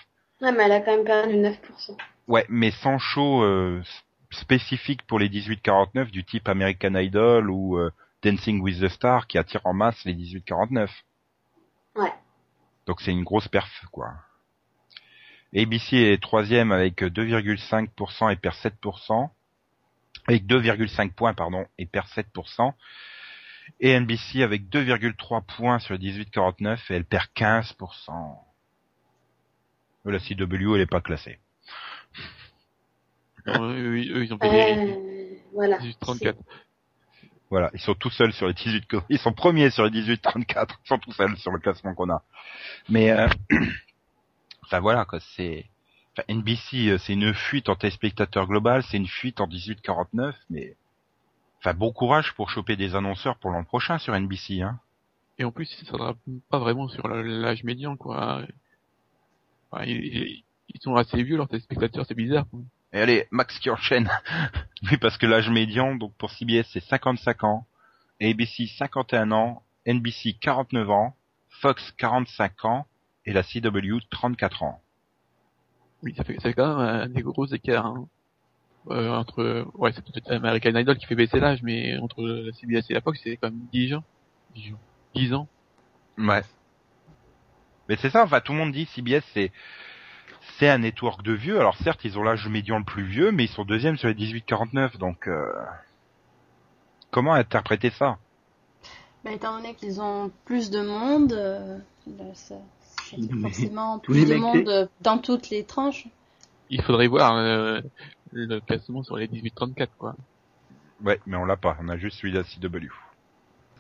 [0.41, 1.97] Ouais, mais elle a quand même perdu 9%.
[2.27, 3.83] Ouais, mais sans show euh,
[4.31, 7.91] spécifique pour les 18-49 du type American Idol ou euh,
[8.23, 10.89] Dancing with the Star qui attire en masse les 18-49.
[11.97, 12.13] Ouais.
[12.87, 14.15] Donc c'est une grosse perf, quoi.
[15.55, 19.31] ABC est troisième avec 2,5% et perd 7%.
[20.27, 22.73] Avec 2,5 points, pardon, et perd 7%.
[23.81, 27.75] Et NBC avec 2,3 points sur 18,49 et elle perd 15%.
[30.07, 31.39] Euh, La CW, elle est pas classée.
[33.47, 35.79] Non, eux, eux, ils ont payé Euh, voilà.
[36.01, 36.39] 34.
[37.51, 40.79] Voilà, ils sont tout seuls sur les 18, co- ils sont premiers sur les 18-34,
[40.85, 42.23] ils sont tout seuls sur le classement qu'on a.
[42.89, 43.29] Mais, euh,
[44.65, 45.67] enfin voilà, quoi, c'est,
[46.13, 50.77] enfin, NBC, euh, c'est une fuite en téléspectateur global, c'est une fuite en 18-49, mais,
[51.59, 54.79] enfin, bon courage pour choper des annonceurs pour l'an prochain sur NBC, hein.
[55.39, 56.15] Et en plus, ça sera
[56.49, 58.43] pas vraiment sur l'âge médian, quoi.
[59.71, 62.47] Enfin, ils, ils- ils sont assez vieux, leurs téléspectateurs, c'est bizarre.
[62.51, 62.61] quoi.
[62.93, 64.09] Et allez, Max qui enchaîne.
[64.91, 67.67] oui, parce que l'âge médian, donc pour CBS, c'est 55 ans,
[68.23, 71.17] ABC 51 ans, NBC 49 ans,
[71.61, 72.87] Fox 45 ans,
[73.27, 74.81] et la CW 34 ans.
[76.03, 77.87] Oui, ça fait, ça fait quand même un des gros écarts.
[77.87, 78.09] Hein.
[78.91, 82.91] Euh, entre, ouais, c'est peut-être American Idol qui fait baisser l'âge, mais entre la CBS
[82.91, 84.05] et la Fox, c'est quand même 10 ans.
[84.55, 84.79] 10 ans.
[85.15, 85.49] 10 ans.
[86.19, 86.43] Ouais.
[87.89, 89.53] Mais c'est ça, enfin tout le monde dit CBS c'est
[90.59, 91.59] c'est un network de vieux.
[91.59, 94.15] Alors certes ils ont l'âge médian le plus vieux, mais ils sont deuxième sur les
[94.15, 95.53] 18-49, donc euh,
[97.11, 98.19] comment interpréter ça?
[99.25, 102.57] Bah, étant donné qu'ils ont plus de monde, euh, là, ça,
[103.43, 106.07] forcément plus de monde dans toutes les tranches.
[106.71, 107.81] il faudrait voir euh,
[108.33, 110.17] le classement sur les 18-34 quoi.
[111.03, 111.77] Ouais, mais on l'a pas.
[111.81, 112.89] On a juste celui de la CW.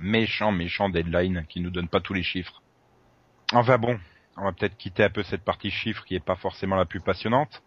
[0.00, 2.60] Méchant, méchant deadline qui nous donne pas tous les chiffres.
[3.52, 3.98] Enfin bon,
[4.36, 7.00] on va peut-être quitter un peu cette partie chiffres qui est pas forcément la plus
[7.00, 7.62] passionnante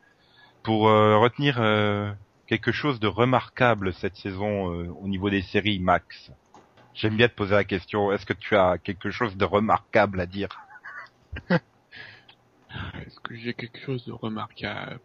[0.64, 2.12] pour euh, retenir euh,
[2.46, 6.32] quelque chose de remarquable cette saison euh, au niveau des séries Max.
[6.94, 8.12] J'aime bien te poser la question.
[8.12, 10.50] Est-ce que tu as quelque chose de remarquable à dire?
[13.06, 15.00] Est-ce que j'ai quelque chose de remarquable?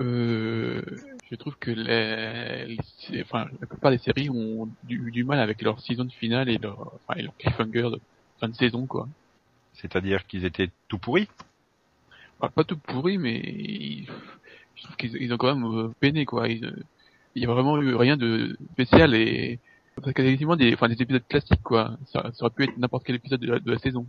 [0.00, 0.82] Euh,
[1.30, 2.76] Je trouve que les,
[3.10, 6.58] les- enfin, la plupart des séries ont du, du mal avec leur saison finale et
[6.58, 8.00] leur, enfin, et leur cliffhanger de
[8.40, 9.08] fin de saison quoi.
[9.74, 11.28] C'est-à-dire qu'ils étaient tout pourris?
[12.38, 14.08] Enfin, pas tout pourri, mais ils-
[14.74, 16.48] je trouve qu'ils ils ont quand même euh, peiné quoi.
[16.48, 16.82] Ils, euh,
[17.36, 19.60] Il y a vraiment eu rien de spécial et
[20.04, 21.96] c'est quasiment des, enfin, des épisodes classiques quoi.
[22.06, 24.06] Ça, ça aurait pu être n'importe quel épisode de la, de la saison.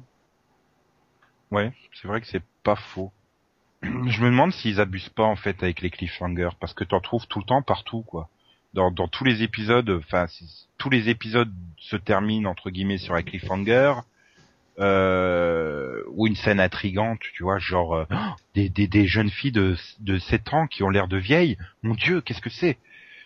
[1.51, 3.11] Ouais, c'est vrai que c'est pas faux.
[3.83, 7.27] Je me demande s'ils abusent pas en fait avec les cliffhangers parce que t'en trouves
[7.27, 8.29] tout le temps partout quoi.
[8.73, 13.15] Dans, dans tous les épisodes, enfin si- tous les épisodes se terminent entre guillemets sur
[13.15, 13.93] un cliffhanger
[14.79, 18.05] euh, ou une scène intrigante, tu vois, genre euh,
[18.55, 21.57] des, des, des jeunes filles de, de 7 ans qui ont l'air de vieilles.
[21.83, 22.77] Mon Dieu, qu'est-ce que c'est?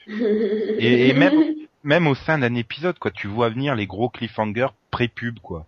[0.77, 1.43] Et, et même
[1.83, 5.67] même au sein d'un épisode quoi, tu vois venir les gros cliffhangers pré-pub quoi.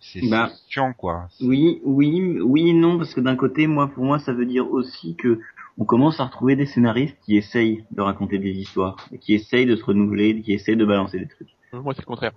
[0.00, 0.50] C'est Bah.
[0.68, 1.28] chiant quoi.
[1.40, 4.70] Oui, oui, oui, et non, parce que d'un côté, moi, pour moi, ça veut dire
[4.70, 5.40] aussi que
[5.76, 9.66] on commence à retrouver des scénaristes qui essayent de raconter des histoires, et qui essayent
[9.66, 11.50] de se renouveler, qui essayent de balancer des trucs.
[11.74, 12.32] Euh, Moi, c'est le contraire.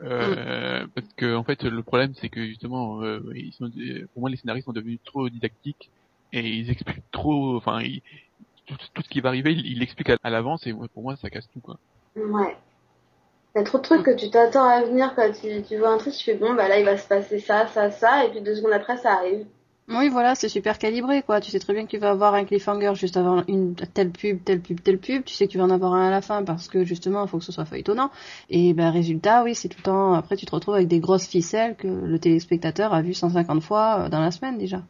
[0.00, 3.70] Euh, Parce que en fait, le problème, c'est que justement, euh, ils sont,
[4.12, 5.90] pour moi, les scénaristes sont devenus trop didactiques
[6.32, 7.56] et ils expliquent trop.
[7.56, 8.02] Enfin, ils-
[8.66, 11.30] tout, tout ce qui va arriver, ils l'expliquent à, à l'avance et pour moi, ça
[11.30, 11.78] casse tout quoi.
[12.16, 12.56] Ouais.
[13.54, 15.88] Il y a trop de trucs que tu t'attends à venir quand tu, tu vois
[15.88, 18.30] un truc, tu fais bon, bah là il va se passer ça, ça, ça, et
[18.30, 19.46] puis deux secondes après ça arrive.
[19.88, 21.40] Oui, voilà, c'est super calibré, quoi.
[21.40, 24.42] Tu sais très bien que tu vas avoir un cliffhanger juste avant une telle pub,
[24.44, 25.24] telle pub, telle pub.
[25.24, 27.28] Tu sais que tu vas en avoir un à la fin parce que justement, il
[27.28, 28.10] faut que ce soit feuilletonnant.
[28.48, 30.14] Et ben, résultat, oui, c'est tout le temps.
[30.14, 34.04] Après, tu te retrouves avec des grosses ficelles que le téléspectateur a vu 150 fois
[34.06, 34.82] euh, dans la semaine déjà.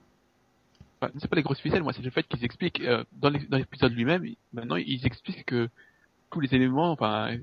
[1.01, 3.47] Enfin, c'est pas les grosses ficelles, moi, c'est le fait qu'ils expliquent euh, dans l'é-
[3.49, 4.25] dans l'épisode lui-même.
[4.53, 5.69] Maintenant, ils expliquent que
[6.31, 7.37] tous les éléments, enfin,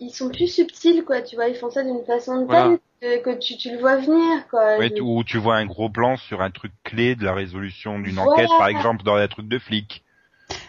[0.00, 2.76] Ils sont plus subtils, quoi, tu vois, ils font ça d'une façon de Voilà.
[3.00, 4.78] telle que, que tu, tu le vois venir, quoi.
[4.78, 8.14] Ouais, Je- tu- vois un gros plan sur un truc clé de la résolution d'une
[8.16, 8.32] Voilà.
[8.32, 10.02] enquête, par exemple dans un truc de flic.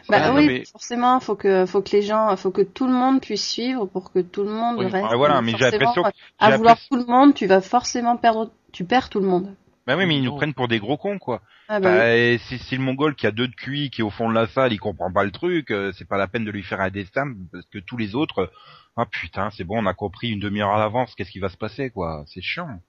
[0.07, 3.19] Bah oui, mais- forcément, faut que, faut que les gens, faut que tout le monde
[3.21, 5.07] puisse suivre pour que tout le monde Oui, reste.
[5.09, 6.09] Ah, voilà, mais j'ai l'impression que-
[6.39, 9.53] À vouloir tout le monde, tu vas forcément perdre, tu perds tout le monde.
[9.88, 11.41] Bah oui, mais ils nous prennent pour des gros cons, quoi.
[11.67, 14.04] Ah bah, Bah, et si, si le mongol qui a deux de QI, qui est
[14.04, 16.45] au fond de la salle, il comprend pas le truc, euh, c'est pas la peine
[16.45, 18.47] de lui faire un destin, parce que tous les autres, euh,
[18.97, 21.58] ah putain, c'est bon, on a compris une demi-heure à l'avance, qu'est-ce qui va se
[21.58, 22.23] passer, quoi.
[22.28, 22.80] C'est chiant.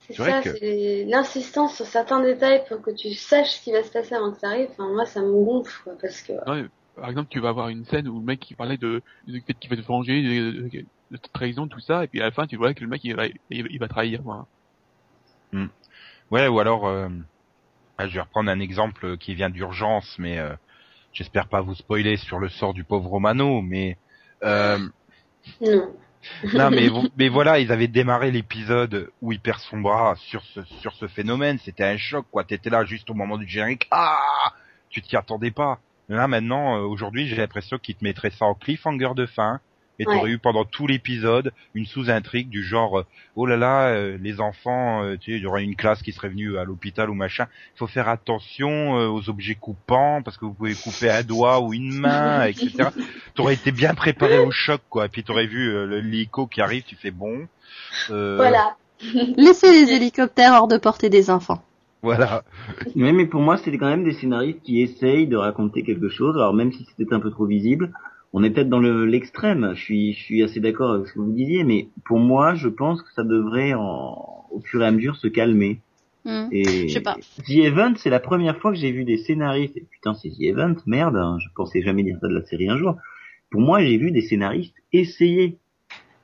[0.00, 3.82] C'est ça, que- c'est l'insistance sur certains détails pour que tu saches ce qui va
[3.84, 4.68] se passer avant que ça arrive.
[4.72, 6.32] Enfin, moi, ça me gonfle, quoi, parce que...
[6.32, 9.02] non, mais, par exemple, tu vas avoir une scène où le mec il parlait de,
[9.46, 12.32] fait qu'il va te venger, de, de, de trahison, tout ça, et puis à la
[12.32, 14.22] fin, tu vois que le mec il va, il, il va trahir.
[14.22, 14.46] Voilà.
[16.30, 17.08] Ouais, ou alors, euh,
[18.08, 20.54] je vais reprendre un exemple qui vient d'urgence, mais euh,
[21.12, 23.98] j'espère pas vous spoiler sur le sort du pauvre Romano, mais
[24.44, 24.78] euh,
[25.60, 25.96] Non.
[26.54, 30.44] non, mais, vo- mais voilà, ils avaient démarré l'épisode où il perd son bras sur
[30.44, 31.58] ce, sur ce phénomène.
[31.58, 32.44] C'était un choc, quoi.
[32.44, 33.86] T'étais là juste au moment du générique.
[33.90, 34.20] Ah
[34.88, 35.80] Tu t'y attendais pas.
[36.08, 39.60] Là, maintenant, euh, aujourd'hui, j'ai l'impression qu'ils te mettraient ça en cliffhanger de fin.
[39.98, 40.14] Et Ouais.
[40.14, 44.40] t'aurais eu pendant tout l'épisode une sous-intrigue du genre, euh, oh là là, euh, les
[44.40, 47.14] enfants, euh, tu sais, il y aurait une classe qui serait venue à l'hôpital ou
[47.14, 47.46] machin.
[47.74, 51.60] Il faut faire attention euh, aux objets coupants parce que vous pouvez couper un doigt
[51.60, 52.88] ou une main, etc.
[53.34, 55.06] T'aurais été bien préparé au choc, quoi.
[55.06, 57.46] Et puis t'aurais vu euh, le l'hélico qui arrive, tu fais bon.
[58.10, 58.76] Euh, Voilà.
[59.36, 61.62] laissez les hélicoptères hors de portée des enfants.
[62.02, 62.42] Voilà.
[62.96, 66.34] Ouais, mais pour moi, c'était quand même des scénaristes qui essayent de raconter quelque chose.
[66.36, 67.92] Alors même si c'était un peu trop visible,
[68.32, 69.72] on est peut-être dans le l'extrême.
[69.74, 72.68] Je suis, je suis assez d'accord avec ce que vous disiez, mais pour moi, je
[72.68, 75.80] pense que ça devrait, en, au fur et à mesure, se calmer.
[76.24, 76.46] Hmm.
[76.52, 77.16] Et Je sais pas.
[77.46, 79.76] The Event, c'est la première fois que j'ai vu des scénaristes.
[79.76, 81.16] Et putain, c'est The Event, merde.
[81.16, 82.96] hein, je pensais jamais dire ça de la série un jour.
[83.50, 85.58] Pour moi, j'ai vu des scénaristes essayer.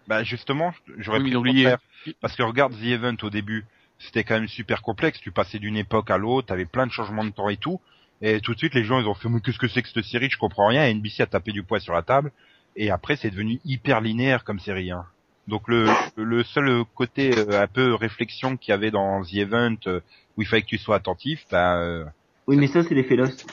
[0.06, 1.78] Bah justement, j'aurais Oui, pu contraire.
[2.20, 3.66] Parce que regarde The Event au début,
[3.98, 5.20] c'était quand même super complexe.
[5.20, 7.80] Tu passais d'une époque à l'autre, t'avais plein de changements de temps et tout.
[8.20, 10.04] Et tout de suite, les gens, ils ont fait, mais qu'est-ce que c'est que cette
[10.04, 10.28] série?
[10.30, 10.86] Je comprends rien.
[10.86, 12.32] Et NBC a tapé du poing sur la table.
[12.76, 14.90] Et après, c'est devenu hyper linéaire comme série.
[14.90, 15.04] Hein.
[15.46, 19.76] Donc le, le seul côté euh, un peu réflexion qu'il y avait dans The Event,
[19.86, 20.00] euh,
[20.36, 22.04] où il fallait que tu sois attentif, bah, euh,
[22.46, 23.46] Oui, mais ça, c'est l'effet Lost.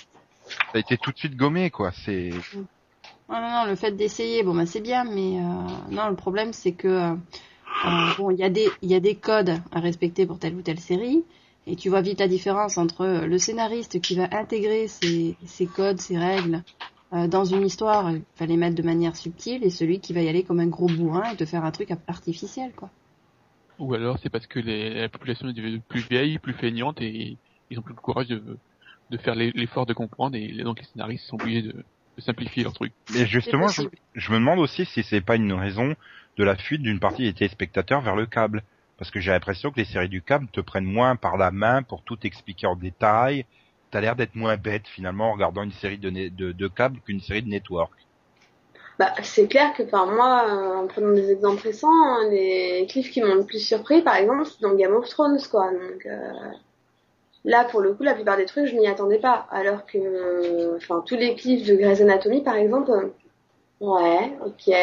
[0.48, 1.92] ça a été tout de suite gommé, quoi.
[2.04, 2.32] C'est,
[3.30, 6.54] Non, non, non, le fait d'essayer, bon, bah, c'est bien, mais euh, non, le problème,
[6.54, 7.16] c'est que euh,
[7.86, 10.56] euh, bon, il y a des, il y a des codes à respecter pour telle
[10.56, 11.24] ou telle série,
[11.68, 16.00] Et tu vois vite la différence entre le scénariste qui va intégrer ses, ses codes,
[16.00, 16.64] ses règles
[17.14, 20.22] euh, dans une histoire, il va les mettre de manière subtile, et celui qui va
[20.22, 22.90] y aller comme un gros bourrin et te faire un truc artificiel, quoi.
[23.78, 27.38] Ou alors c'est parce que les, la population est devenue plus vieille, plus feignante, et
[27.70, 28.58] ils ont plus le courage de,
[29.12, 31.74] de faire l'effort de comprendre, et donc les scénaristes sont obligés de,
[32.18, 32.94] de simplifier leur truc.
[33.14, 35.96] Mais justement, je, je, me demande aussi si c'est pas une raison
[36.38, 38.64] de la fuite d'une partie des téléspectateurs vers le câble.
[38.98, 41.84] Parce que j'ai l'impression que les séries du câble te prennent moins par la main
[41.84, 43.46] pour tout expliquer en détail.
[43.92, 46.70] T'as l'air d'être moins bête finalement en regardant une série de, de,
[47.06, 47.92] qu'une série de network.
[48.98, 53.12] Bah, c'est clair que par moi, euh, en prenant des exemples récents, hein, les cliffs
[53.12, 55.70] qui m'ont le plus surpris, par exemple, c'est dans Game of Thrones, quoi.
[55.72, 56.32] Donc euh,
[57.44, 59.48] là, pour le coup, la plupart des trucs, je n'y attendais pas.
[59.52, 63.10] Alors que, enfin, tous les cliffs de Grey's Anatomy, par exemple, euh,
[63.82, 64.74] ouais, ok.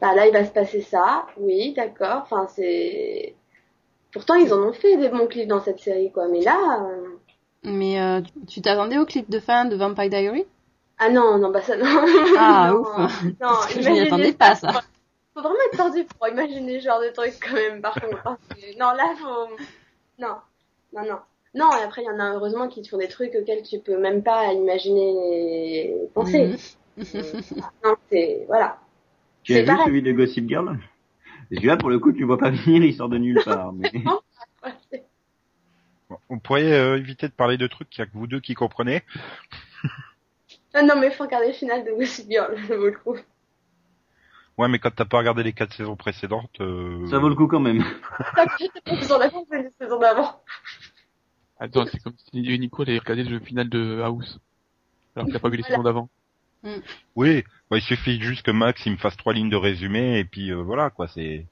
[0.00, 2.22] Bah là, il va se passer ça, oui, d'accord.
[2.22, 3.34] Enfin, c'est.
[4.12, 6.28] Pourtant, ils en ont fait des bons clips dans cette série, quoi.
[6.28, 6.86] Mais là.
[6.88, 7.08] Euh,
[7.64, 10.44] Mais euh, tu t'attendais au clip de fin de Vampire Diary?
[10.98, 11.86] Ah non, non, bah ça non.
[12.38, 13.22] Ah non, ouf.
[13.40, 14.70] Non, je n'y attendais pas ça.
[15.34, 17.80] Faut vraiment être tordu pour imaginer ce genre de truc quand même.
[17.82, 18.38] Par contre,
[18.78, 19.56] non, là, faut.
[20.18, 20.36] Non,
[20.92, 21.18] non, non.
[21.54, 23.78] Non, et après, il y en a heureusement qui te font des trucs auxquels tu
[23.80, 26.54] peux même pas imaginer penser.
[26.96, 27.42] Mhm.
[27.84, 28.44] non, c'est.
[28.46, 28.78] Voilà.
[29.44, 29.84] Tu as vu pareil.
[29.86, 30.78] celui de Gossip Girl?
[31.52, 33.72] Celui-là, pour le coup, tu vois pas venir, il sort de nulle part.
[33.72, 33.92] Mais...
[36.08, 38.40] Bon, Vous pourriez euh, éviter de parler de trucs qu'il y a que vous deux
[38.40, 39.02] qui comprenez.
[40.72, 43.20] Ah non, mais faut regarder le final de Gossip Girl, je vous le trouve.
[44.56, 47.06] Ouais, mais quand t'as pas regardé les quatre saisons précédentes, euh...
[47.08, 47.82] Ça vaut le coup quand même.
[48.36, 50.40] D'avant, c'est les saisons d'avant.
[51.58, 54.38] Attends, c'est comme si Nico allait regarder le final de House.
[55.16, 55.74] Alors qu'il a pas vu les Voilà.
[55.76, 56.08] saisons d'avant.
[57.16, 60.24] Oui, bah, il suffit juste que Max il me fasse trois lignes de résumé et
[60.24, 61.46] puis euh, voilà quoi, c'est.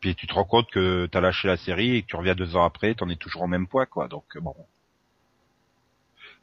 [0.00, 2.56] Puis tu te rends compte que t'as lâché la série et que tu reviens deux
[2.56, 4.08] ans après, t'en es toujours au même poids quoi.
[4.08, 4.54] Donc euh, bon,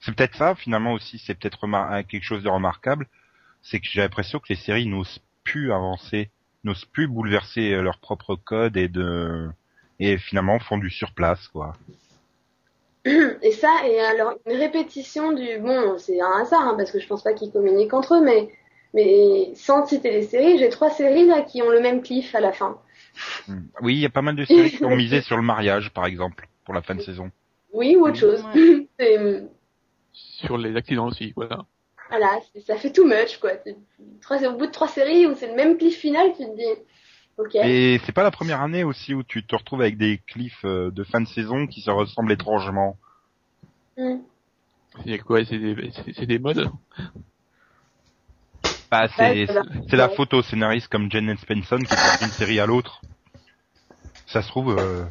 [0.01, 1.59] c'est peut-être ça finalement aussi, c'est peut-être
[2.03, 3.07] quelque chose de remarquable,
[3.61, 6.29] c'est que j'ai l'impression que les séries n'osent plus avancer,
[6.63, 9.49] n'osent plus bouleverser euh, leur propre code et de
[9.99, 11.73] et finalement font du surplace quoi.
[13.05, 17.07] Et ça, et alors, une répétition du, bon, c'est un hasard, hein, parce que je
[17.07, 18.49] pense pas qu'ils communiquent entre eux, mais,
[18.93, 22.39] mais sans citer les séries, j'ai trois séries, là, qui ont le même cliff à
[22.39, 22.79] la fin.
[23.47, 23.63] Hmm.
[23.81, 26.05] Oui, il y a pas mal de séries qui ont misé sur le mariage par
[26.05, 27.29] exemple pour la fin de saison.
[27.71, 28.43] Oui, ou autre chose.
[28.55, 28.87] Ouais.
[28.99, 29.43] C'est-
[30.13, 31.65] Sur les accidents aussi, voilà.
[32.09, 33.51] voilà, ça fait too much, quoi.
[34.21, 36.81] Trois, au bout de trois séries où c'est le même cliff final, tu te dis,
[37.63, 40.91] Et c'est pas la première année aussi où tu te retrouves avec des cliffs euh,
[40.91, 42.97] de fin de saison qui se ressemblent étrangement.
[43.97, 44.19] Hmm.
[45.05, 46.69] C'est quoi, c'est des, modes?
[48.91, 49.47] Bah, c'est Ouais,
[49.91, 53.01] la- photo scénariste comme Jen Spenson qui passe d'une série à l'autre.
[54.27, 54.77] Ça se trouve.
[54.77, 55.05] euh,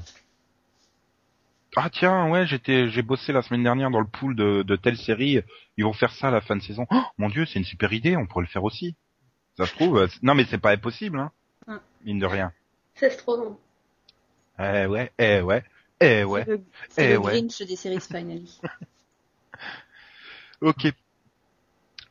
[1.77, 4.97] Ah tiens, ouais, j'étais, j'ai bossé la semaine dernière dans le pool de, de telle
[4.97, 5.41] série.
[5.77, 6.87] Ils vont faire ça à la fin de saison.
[6.91, 8.17] Oh, mon dieu, c'est une super idée.
[8.17, 8.97] On pourrait le faire aussi.
[9.57, 9.99] Ça se trouve.
[9.99, 11.33] euh, Non, mais c'est pas impossible, hein.
[11.67, 11.81] Hum.
[12.05, 12.53] Mine de rien.
[12.95, 13.57] C'est trop bon.
[14.59, 15.65] Eh ouais, eh ouais,
[16.01, 16.45] eh ouais.
[16.45, 16.63] C'est le,
[16.99, 17.41] Eh le ouais.
[17.41, 18.61] Grinch des séries Finally.
[20.61, 20.87] Ok.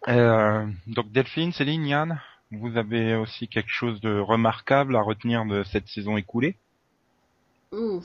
[0.09, 5.63] Euh, donc Delphine, Céline, Yann, vous avez aussi quelque chose de remarquable à retenir de
[5.63, 6.57] cette saison écoulée?
[7.71, 8.01] Non,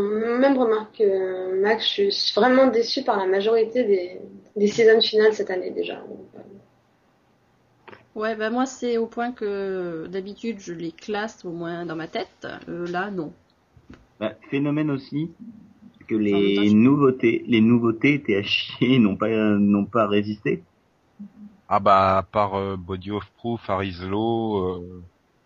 [0.00, 4.20] même remarque que Max, je suis vraiment déçue par la majorité des,
[4.56, 5.96] des saisons finales cette année déjà.
[5.96, 6.40] Donc, euh,
[8.16, 12.08] Ouais, bah moi c'est au point que d'habitude je les classe au moins dans ma
[12.08, 12.46] tête.
[12.68, 13.32] Euh, là, non.
[14.18, 15.30] Bah, phénomène aussi
[16.08, 20.62] que temps, les je- nouveautés, les nouveautés étaient à chier, n'ont pas, n'ont pas résisté.
[21.68, 25.02] Ah bah à part euh, Body of Proof, Arislo, euh,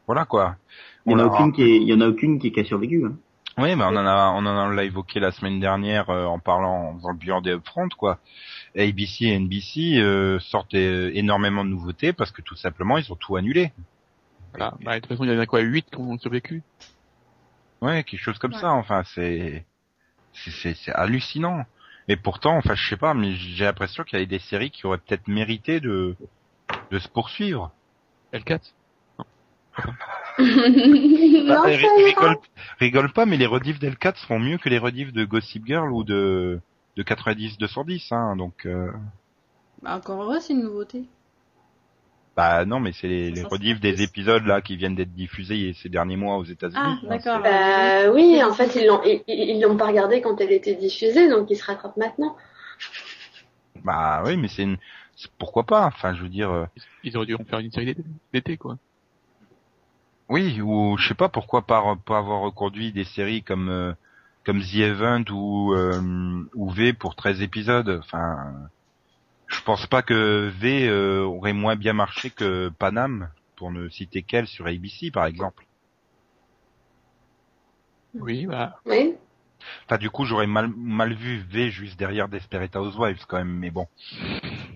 [0.07, 0.57] voilà quoi.
[1.05, 3.05] Il y en a aucune qui est, il y en a aucune qui, survécu.
[3.05, 3.15] Hein.
[3.59, 6.39] Oui, mais on en a, on en a l'a évoqué la semaine dernière euh, en
[6.39, 8.19] parlant, en faisant le bilan des upfront quoi.
[8.77, 13.17] ABC et NBC euh, sortent euh, énormément de nouveautés parce que tout simplement ils ont
[13.17, 13.73] tout annulé.
[14.51, 14.75] Voilà.
[14.85, 16.63] Bah, de toute façon, il y en a quoi, 8 qui ont survécu?
[17.83, 18.61] Ouais, quelque chose comme Ouais.
[18.61, 18.73] ça.
[18.73, 19.65] Enfin, c'est,
[20.33, 21.65] c'est, c'est, c'est hallucinant.
[22.09, 24.87] Et pourtant, enfin, je sais pas, mais j'ai l'impression qu'il y avait des séries qui
[24.87, 26.17] auraient peut-être mérité de,
[26.91, 27.73] de se poursuivre.
[28.33, 28.61] L4.
[29.19, 29.25] non,
[31.49, 32.37] Bah, rigole,
[32.79, 36.05] rigole pas, mais les rediffs d'L4 seront mieux que les rediffs de Gossip Girl ou
[36.05, 36.61] de,
[36.97, 38.91] de 90-210, hein, donc, euh,
[39.83, 41.05] Bah, encore heureux, c'est une nouveauté.
[42.37, 45.89] bah non, mais c'est les, les rediffs des épisodes là qui viennent d'être diffusés ces
[45.89, 46.81] derniers mois aux États-Unis.
[46.81, 47.41] Ah, hein, d'accord.
[47.43, 51.29] Bah oui, en fait, ils l'ont, ils, ils l'ont pas regardé quand elle était diffusée,
[51.29, 52.37] donc ils se rattrapent maintenant.
[53.85, 54.79] Bah oui, mais c'est une,
[55.17, 55.87] c'est- pourquoi pas.
[55.87, 56.51] Enfin, je veux dire.
[56.51, 56.67] euh,
[57.05, 58.79] Ils auraient dû en faire une série d'été- d'été, quoi.
[60.29, 63.93] Oui, ou je sais pas pourquoi pas, pas avoir reconduit des séries comme euh,
[64.45, 66.01] comme The Event ou euh,
[66.55, 68.01] ou V pour 13 épisodes.
[68.03, 68.37] Enfin,
[69.49, 74.23] je pense pas que V euh, aurait moins bien marché que Panam, pour ne citer
[74.23, 75.65] qu'elle sur ABC par exemple.
[78.15, 79.15] Oui, bah, Oui.
[79.87, 83.71] Enfin, du coup, j'aurais mal mal vu V juste derrière Desperate Housewives quand même, mais
[83.71, 83.87] bon,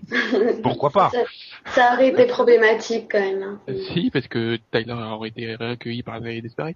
[0.63, 1.11] pourquoi pas?
[1.11, 1.23] Ça,
[1.65, 3.43] ça aurait été problématique quand même.
[3.43, 3.73] hein.
[3.93, 6.75] si, parce que Tyler aurait été réaccueilli par les Desperate.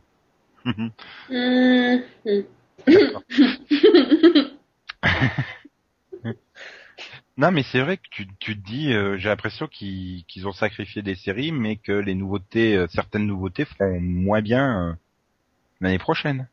[0.65, 0.91] Hum,
[1.29, 2.43] hum.
[7.35, 10.51] Non, mais c'est vrai que tu, tu te dis, euh, j'ai l'impression qu'ils qu'ils ont
[10.51, 14.93] sacrifié des séries, mais que les nouveautés, euh, certaines nouveautés feront moins bien euh,
[15.81, 16.47] l'année prochaine.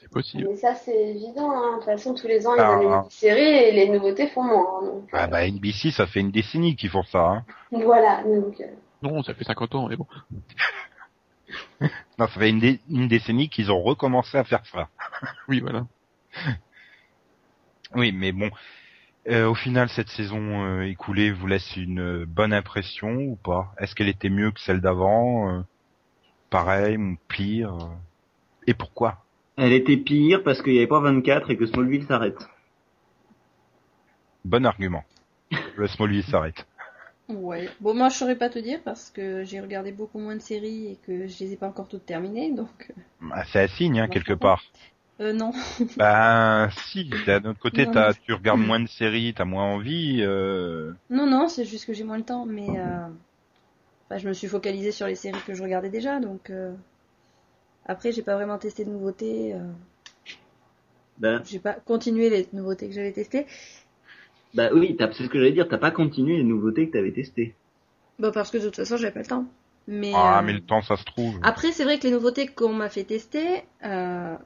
[0.00, 0.46] C'est possible.
[0.48, 1.50] Mais ça, c'est évident.
[1.52, 1.72] Hein.
[1.72, 2.72] De toute façon, tous les ans, ils Ah.
[2.74, 4.64] animent une série et les nouveautés font moins.
[4.82, 4.86] hein.
[4.86, 7.26] Donc, Ah bah NBC, ça fait une décennie qu'ils font ça.
[7.28, 7.44] Hein.
[7.70, 8.22] Voilà.
[8.24, 8.62] Donc,
[9.02, 10.06] Non, ça fait 50 ans, mais bon.
[12.18, 14.88] Non, ça fait une, dé- une décennie qu'ils ont recommencé à faire ça.
[15.48, 15.86] Oui, voilà.
[17.94, 18.50] Oui, mais bon,
[19.28, 23.72] euh, au final, cette saison euh, écoulée vous laisse une euh, bonne impression ou pas?
[23.78, 25.62] Est-ce qu'elle était mieux que celle d'avant euh,
[26.50, 27.94] Pareil, ou pire euh?
[28.66, 29.26] Et pourquoi?
[29.56, 32.46] Elle était pire parce qu'il n'y avait pas 24 et que Smallville s'arrête.
[34.44, 35.02] Bon argument.
[35.76, 36.66] Le Smallville s'arrête.
[37.34, 37.68] Ouais.
[37.80, 40.86] Bon, moi, je saurais pas te dire parce que j'ai regardé beaucoup moins de séries
[40.92, 42.92] et que je les ai pas encore toutes terminées, donc.
[43.20, 44.62] Bah, c'est un signe, hein, quelque part.
[45.20, 45.52] Euh, non.
[45.96, 50.18] Ben si, d'un autre côté, Non, tu regardes moins de séries, t'as moins envie.
[50.22, 50.92] Euh...
[51.10, 52.68] Non, non, c'est juste que j'ai moins le temps, mais.
[52.78, 53.06] Euh...
[54.06, 56.50] Enfin, je me suis focalisée sur les séries que je regardais déjà, donc.
[56.50, 56.72] euh,
[57.86, 59.54] Après, j'ai pas vraiment testé de nouveautés.
[59.54, 59.70] euh,
[61.18, 63.46] Bah, J'ai pas continué les nouveautés que j'avais testées.
[64.54, 67.12] Bah oui, t'as- c'est ce que j'allais dire, t'as pas continué les nouveautés que t'avais
[67.12, 67.54] testées.
[68.18, 69.46] Bah, parce que de toute façon, j'avais pas le temps.
[69.88, 70.12] Mais.
[70.14, 71.38] Ah, euh, mais le temps, ça se trouve.
[71.42, 74.36] Après, c'est vrai que les nouveautés qu'on m'a fait tester, euh,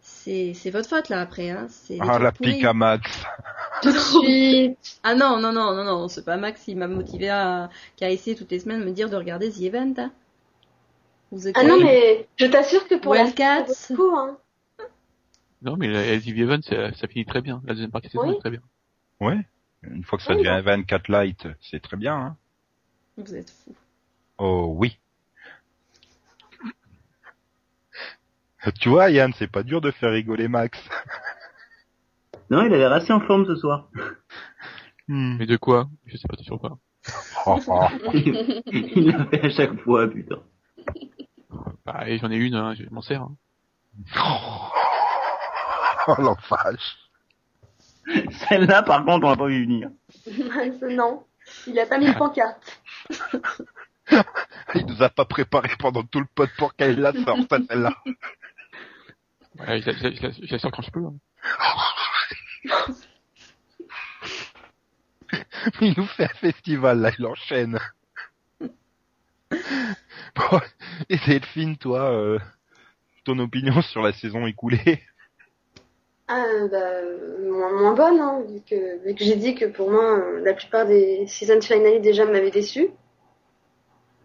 [0.00, 1.50] c'est c'est votre faute là après.
[1.50, 1.66] Hein.
[1.68, 2.54] C'est Ah, la pourris.
[2.54, 3.24] pique à Max.
[3.82, 4.98] tout de suite.
[5.04, 8.10] Ah non, non, non, non, non, c'est pas Max qui m'a motivé à, qui a
[8.10, 9.94] essayé toutes les semaines de me dire de regarder The Event.
[9.98, 10.12] Hein.
[11.30, 13.66] Vous Ah non, mais je t'assure que pour la Wildcats.
[13.94, 14.36] coup, hein.
[15.62, 17.62] Non, mais la LTV Event, ça, ça finit très bien.
[17.64, 18.34] La deuxième partie Oui.
[18.34, 18.60] est très bien.
[19.22, 19.38] Ouais.
[19.82, 22.16] Une fois que ça Oui, devient 24 light, c'est très bien.
[22.16, 22.36] Hein.
[23.16, 23.76] Vous êtes fous.
[24.38, 24.98] Oh oui.
[28.80, 30.78] Tu vois, Yann, c'est pas dur de faire rigoler Max.
[32.50, 33.88] Non, il a l'air assez en forme ce soir.
[35.08, 35.36] Hmm.
[35.38, 35.88] Mais de quoi?
[36.06, 36.78] Je sais pas sur quoi.
[38.14, 40.40] Il l'a fait à chaque fois, putain.
[41.84, 43.22] Bah, j'en ai une, hein, je m'en sers.
[43.22, 43.36] hein.
[46.08, 46.96] Oh, l'enfage.
[48.48, 49.90] Celle-là, par contre, on l'a pas vu venir.
[50.90, 51.24] non.
[51.66, 52.80] Il a pas mis le pancarte.
[54.74, 57.94] Il nous a pas préparé pendant tout le pod pour qu'elle la sorte, celle-là.
[59.58, 61.04] Ouais, je, la- je la- je la- je la sors quand je peux.
[61.04, 61.14] hein.
[65.80, 67.78] Il nous fait un festival, là, il enchaîne.
[69.50, 70.60] Bon,
[71.08, 72.38] et Delphine, toi, euh,
[73.24, 75.02] ton opinion sur la saison écoulée?
[76.34, 76.78] Ah, bah,
[77.42, 80.54] moins, moins bonne, hein, vu que, vu que j'ai dit que pour moi, euh, la
[80.54, 82.88] plupart des season finales déjà m'avaient déçu.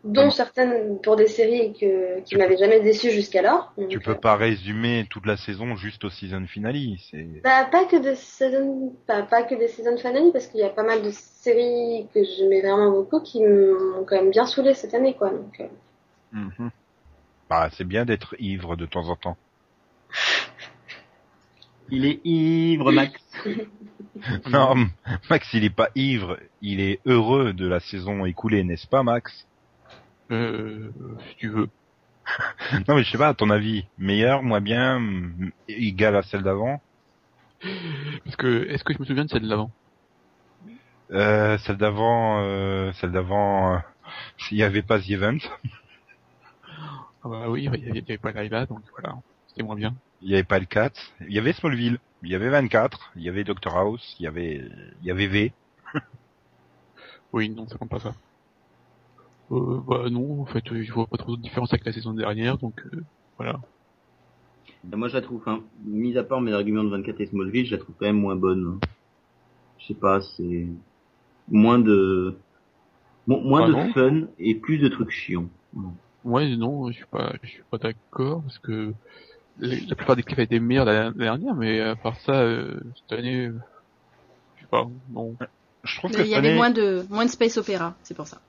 [0.05, 3.73] Dont certaines pour des séries que, qui m'avaient jamais déçu jusqu'alors.
[3.89, 6.77] Tu peux euh, pas résumer toute la saison juste au season finale,
[7.11, 7.27] c'est...
[7.43, 10.69] Bah, pas que des season, pas, pas que des season finales, parce qu'il y a
[10.69, 14.93] pas mal de séries que j'aimais vraiment beaucoup qui m'ont quand même bien saoulé cette
[14.93, 15.31] année, quoi.
[15.31, 15.67] Donc, euh,
[16.31, 16.71] Mhm.
[17.49, 19.37] Bah, c'est bien d'être ivre de temps en temps.
[21.89, 23.21] Il est ivre, Max.
[24.49, 24.87] Non,
[25.29, 29.47] Max, il est pas ivre, il est heureux de la saison écoulée, n'est-ce pas, Max?
[30.31, 30.89] Euh,
[31.29, 31.69] si tu veux.
[32.87, 35.01] Non, mais je sais pas, à ton avis, meilleur, moins bien,
[35.67, 36.81] égal à celle d'avant?
[38.23, 39.71] Parce que, est-ce que je me souviens de celle de l'avant
[41.11, 43.79] euh, Celle d'avant, euh, celle d'avant, euh,
[44.51, 45.37] il y avait pas The Event,
[47.23, 49.15] Ah bah oui, il y avait, avait pas Laila, donc voilà,
[49.47, 49.95] c'était moins bien.
[50.21, 53.23] Il y avait pas le 4, il y avait Smallville, il y avait 24, il
[53.23, 54.55] y avait Doctor House, il y avait,
[55.01, 55.53] il y avait V.
[57.31, 58.15] Oui, non, ça compte pas ça.
[59.51, 62.13] Euh, bah non, en fait, euh, je vois pas trop de différence avec la saison
[62.13, 63.05] dernière, donc euh,
[63.37, 63.59] voilà.
[64.83, 67.71] Moi, je la trouve, hein, mis à part mes arguments de 24 et Smallville, je
[67.75, 68.79] la trouve quand même moins bonne.
[69.79, 70.67] Je sais pas, c'est
[71.49, 72.37] moins de,
[73.27, 75.49] mo- moins Ah de non fun et plus de trucs chiants.
[76.23, 78.93] Ouais, non, je suis pas, je suis pas d'accord parce que
[79.59, 83.19] la plupart des clips étaient meilleurs la, la dernière, mais à part ça, euh, cette
[83.19, 83.59] année, euh,
[84.55, 85.35] je sais pas, non.
[85.83, 88.27] Je trouve que il y avait année, moins de, moins de space opéra, c'est pour
[88.27, 88.39] ça.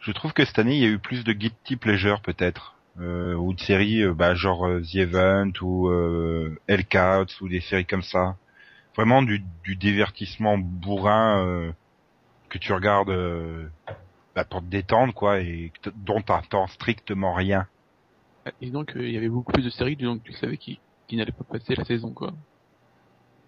[0.00, 2.74] je trouve que cette année, il y a eu plus de guilty pleasure, peut-être.
[3.00, 7.60] euh, ou de séries euh, bah, genre euh, The Event ou euh, Hellcats ou des
[7.60, 8.36] séries comme ça.
[8.96, 11.72] Vraiment du, du divertissement bourrin euh,
[12.48, 13.68] que tu regardes euh,
[14.34, 17.66] bah, pour te détendre quoi et que t- dont t'attends strictement rien.
[18.60, 20.78] Et donc, euh, il y avait beaucoup plus de séries, donc tu savais qui,
[21.08, 22.32] qui n'allait pas passer la saison, quoi.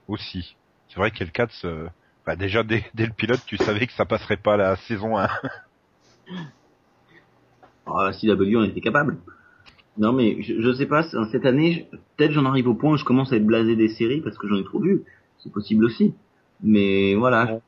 [0.09, 0.57] aussi.
[0.88, 1.88] C'est vrai qu'Hellcats, euh,
[2.26, 5.28] bah déjà dès, dès le pilote, tu savais que ça passerait pas la saison 1.
[7.86, 9.18] Ah, la CW, on était capable.
[9.96, 12.96] Non, mais je, je sais pas, cette année, je- peut-être j'en arrive au point où
[12.96, 15.03] je commence à être blasé des séries parce que j'en ai trop vu.
[15.38, 16.14] C'est possible aussi.
[16.62, 17.46] Mais voilà.
[17.46, 17.62] Bon.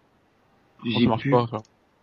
[0.85, 1.59] J'ai ça marche pu, pas, ça.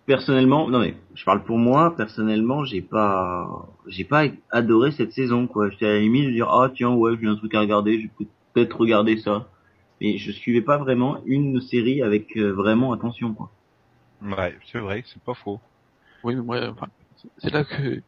[0.08, 5.46] Personnellement, non mais, je parle pour moi, personnellement, j'ai pas, j'ai pas adoré cette saison,
[5.46, 5.70] quoi.
[5.70, 8.08] J'étais à la limite de dire, ah, tiens, ouais, j'ai un truc à regarder, je
[8.18, 9.48] peux peut-être regarder ça.
[10.02, 13.52] Mais je suivais pas vraiment une série avec euh, vraiment attention, quoi.
[14.24, 15.60] Ouais, c'est vrai, c'est pas faux.
[16.24, 16.88] Oui, mais moi, enfin,
[17.40, 18.02] c'est- là que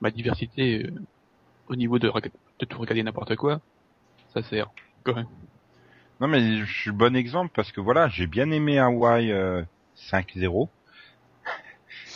[0.00, 0.90] ma diversité euh,
[1.68, 2.10] au niveau de,
[2.60, 3.60] de tout regarder n'importe quoi,
[4.34, 4.70] ça sert.
[5.04, 5.26] Quand même.
[6.20, 9.62] Non mais je suis le bon exemple parce que voilà, j'ai bien aimé Hawaii euh,
[9.96, 10.68] 5-0.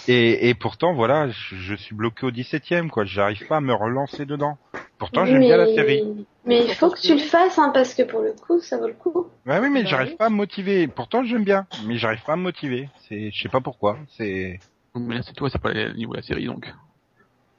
[0.08, 3.74] Et, et pourtant voilà, je, je suis bloqué au 17ème quoi, j'arrive pas à me
[3.74, 4.56] relancer dedans.
[4.98, 5.46] Pourtant j'aime mais...
[5.46, 6.26] bien la série.
[6.44, 8.86] Mais il faut que tu le fasses, hein, parce que pour le coup, ça vaut
[8.86, 9.26] le coup.
[9.46, 10.16] Ouais oui mais Bah j'arrive oui.
[10.16, 10.86] pas à me motiver.
[10.86, 12.88] Pourtant j'aime bien, mais j'arrive pas à me motiver.
[13.08, 14.60] C'est je sais pas pourquoi, c'est
[14.94, 16.72] Mais là, c'est toi, c'est pas le niveau de la série, donc.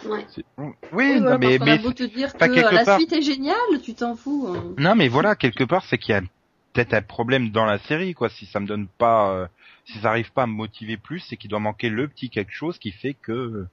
[0.06, 0.26] Ouais.
[0.58, 3.00] oui, Oui, mais mais te dire pas que la part.
[3.00, 4.48] suite est géniale, tu t'en fous.
[4.48, 4.74] hein.
[4.78, 6.22] Non, mais voilà, quelque part, c'est qu'il y a
[6.78, 8.30] peut-être un problème dans la série, quoi.
[8.30, 9.48] Si ça me donne pas, euh,
[9.86, 12.52] si ça arrive pas à me motiver plus, c'est qu'il doit manquer le petit quelque
[12.54, 13.66] chose qui fait que,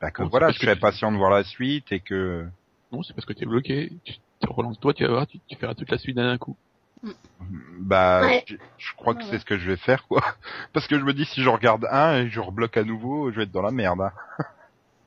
[0.00, 2.46] bah, que voilà, je suis impatient de voir la suite et que,
[2.92, 3.90] Non, c'est parce que t'es bloqué.
[4.04, 6.56] Tu te relances toi, tu vas voir, tu, tu feras toute la suite d'un coup.
[7.80, 8.44] bah, Ouais.
[8.46, 9.38] je, je crois que Ouais, c'est ouais.
[9.40, 10.22] ce que je vais faire, quoi.
[10.72, 13.36] Parce que je me dis, si je regarde un et je rebloque à nouveau, je
[13.38, 14.00] vais être dans la merde.
[14.00, 14.12] hein.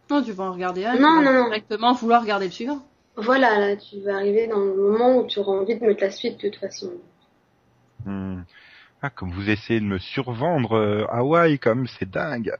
[0.09, 1.45] Non, tu vas en regarder un, Non, non, non.
[1.45, 2.79] directement vouloir regarder le suivant.
[3.17, 6.11] Voilà, là, tu vas arriver dans le moment où tu auras envie de mettre la
[6.11, 6.91] suite de toute façon.
[8.05, 8.41] Hmm.
[9.01, 12.53] Ah, comme vous essayez de me survendre euh, Hawaï, comme c'est dingue.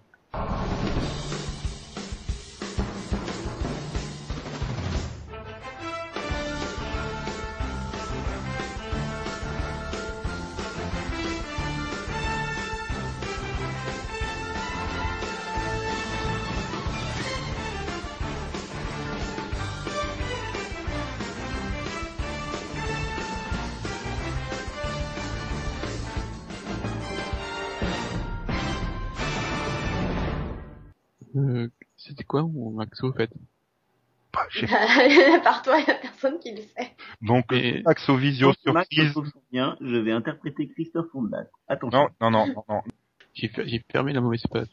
[33.16, 33.30] Fait
[34.34, 34.68] Bah, j'ai-
[35.43, 36.95] Par toi, il y a personne qui le sait.
[37.22, 39.14] Donc, Mais- Axovisio Max, surprise.
[39.82, 41.45] je vais interpréter Christophe Ondat.
[41.68, 42.10] Attention.
[42.22, 42.82] Non, non, non, non, non.
[43.34, 44.68] J'ai fer- j'ai fermé la mauvaise page.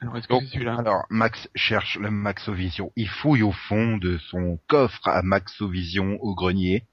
[0.00, 0.76] Alors, est-ce que Donc, c'est celui-là?
[0.78, 2.92] Alors, Max cherche le Maxovision.
[2.96, 6.84] Il fouille au fond de son coffre à Maxovision au grenier.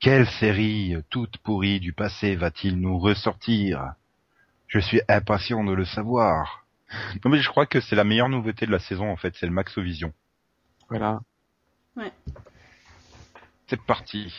[0.00, 3.92] Quelle série toute pourrie du passé va-t-il nous ressortir?
[4.66, 6.63] Je suis impatient de le savoir.
[7.24, 9.46] Non mais je crois que c'est la meilleure nouveauté de la saison en fait, c'est
[9.46, 10.12] le Maxovision.
[10.88, 11.20] Voilà.
[13.66, 14.32] C'est parti.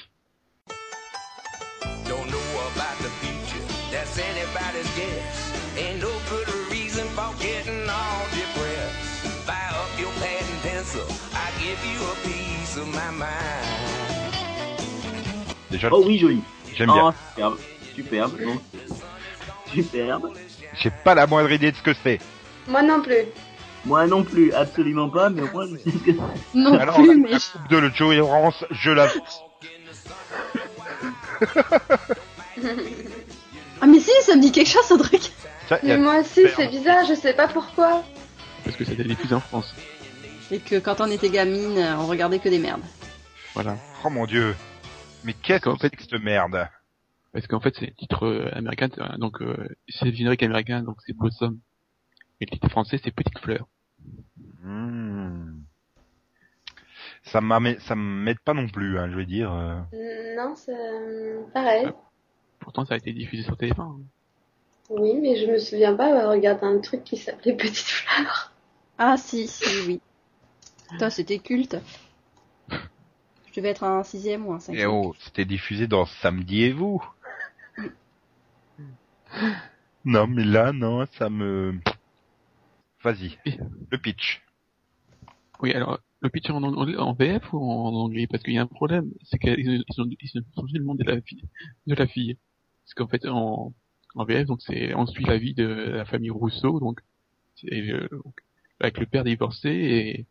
[2.07, 2.37] Don't know
[2.75, 5.53] about the future, that's anybody's guess.
[5.77, 9.27] Ain't no good reason for getting all depressed.
[9.45, 13.65] Fire up your pad and pencil, I give you a piece of my mind.
[15.71, 16.41] Déjà, Oh oui, joli.
[16.75, 17.13] j'aime bien.
[17.41, 17.57] Oh,
[17.95, 18.31] superbe.
[18.37, 18.41] Superbe.
[18.45, 18.61] non.
[19.73, 20.31] Superbe.
[20.79, 22.19] J'ai pas la moindre idée de ce que c'est.
[22.67, 23.25] Moi non plus.
[23.85, 26.57] Moi non plus, absolument pas, mais au moins je sais ce que c'est.
[26.57, 29.07] Non Alors, plus, la, mais la coupe de le Joey Rance, je la...
[33.81, 35.21] Ah mais si, ça me dit quelque chose, ce truc.
[35.67, 38.03] Ça, y a- Mais moi aussi, c'est bizarre, je sais pas pourquoi.
[38.63, 39.73] Parce que c'était diffusé en France.
[40.51, 42.81] Et que quand on était gamine, on regardait que des merdes.
[43.53, 43.75] Voilà.
[44.03, 44.55] Oh mon dieu.
[45.23, 46.67] Mais qu'est-ce que c'est que cette merde?
[47.35, 50.95] Parce qu'en fait, c'est le titre euh, américain, donc euh, c'est le générique américain, donc
[51.05, 51.59] c'est Blossom.
[52.39, 53.67] Et le titre français, c'est Petite Fleur.
[54.63, 55.59] Hmm.
[57.23, 57.41] Ça
[57.79, 59.51] ça m'aide pas non plus, hein, je vais dire.
[59.51, 59.75] euh.
[60.37, 61.87] Non, c'est pareil.
[62.59, 63.81] Pourtant, ça a été diffusé sur TF1.
[63.81, 63.99] hein.
[64.89, 68.53] Oui, mais je me souviens pas avoir regardé un truc qui s'appelait Petite Fleur.
[68.97, 69.99] Ah si, si, oui.
[70.89, 71.75] Putain, c'était culte.
[72.69, 74.89] Je devais être un sixième ou un Et cinquième.
[74.91, 77.03] oh, c'était diffusé dans Samedi et vous.
[80.05, 81.79] Non, mais là, non, ça me...
[83.03, 83.37] Vas-y,
[83.91, 84.41] le pitch.
[85.61, 88.27] Oui, alors, le pitch en, anglais- en VF ou en anglais?
[88.27, 90.95] Parce qu'il y a un problème, c'est qu'ils ils ont, ils ont changé le nom
[90.95, 91.43] de la fille.
[91.87, 92.37] De la fille.
[92.83, 93.73] Parce qu'en fait, en,
[94.15, 96.99] en VF, donc c'est, on suit la vie de la famille Rousseau, donc,
[97.71, 98.35] euh, donc,
[98.79, 100.25] avec le père divorcé et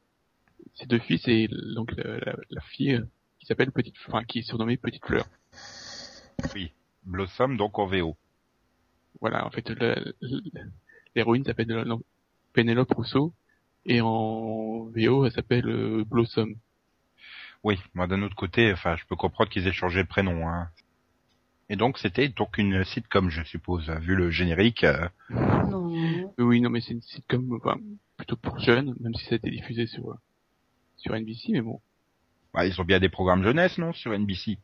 [0.75, 3.05] ses deux fils et donc la, la- la fille euh,
[3.39, 5.27] qui s'appelle Petite, enfin qui est surnommée Petite Fleur.
[6.55, 6.73] Oui.
[7.05, 8.17] Blossom, donc en VO.
[9.21, 9.71] Voilà, en fait,
[11.15, 11.85] l'héroïne s'appelle
[12.53, 13.33] Pénélope Rousseau
[13.87, 16.55] et en VO elle s'appelle euh, Blossom.
[17.63, 20.49] Oui, moi d'un autre côté, enfin, je peux comprendre qu'ils aient changé le prénom.
[20.49, 20.69] Hein.
[21.71, 24.85] Et donc, c'était donc une sitcom, je suppose, vu le générique.
[24.85, 25.87] euh, Non.
[25.87, 27.79] Oui, oui, non, mais c'est une sitcom enfin,
[28.19, 30.15] plutôt pour jeunes, même si ça a été diffusé sur euh,
[30.97, 31.81] sur NBC, mais bon.
[32.53, 34.59] bah, ils ont bien des programmes jeunesse, non, sur NBC.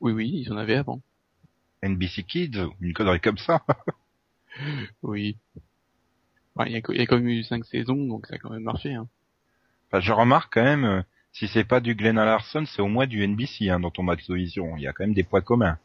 [0.00, 1.00] Oui, oui, ils en avaient avant.
[1.82, 3.62] NBC Kids, ou une connerie comme ça.
[5.02, 5.36] Oui.
[6.54, 8.38] Enfin, il y, a, il y a quand même eu cinq saisons, donc ça a
[8.38, 8.92] quand même marché.
[8.92, 9.06] Hein.
[9.86, 11.02] Enfin, je remarque quand même, euh,
[11.32, 14.28] si c'est pas du Glenn Larson, c'est au moins du NBC hein, dans ton Max
[14.28, 14.76] Vision.
[14.76, 15.78] Il y a quand même des points communs.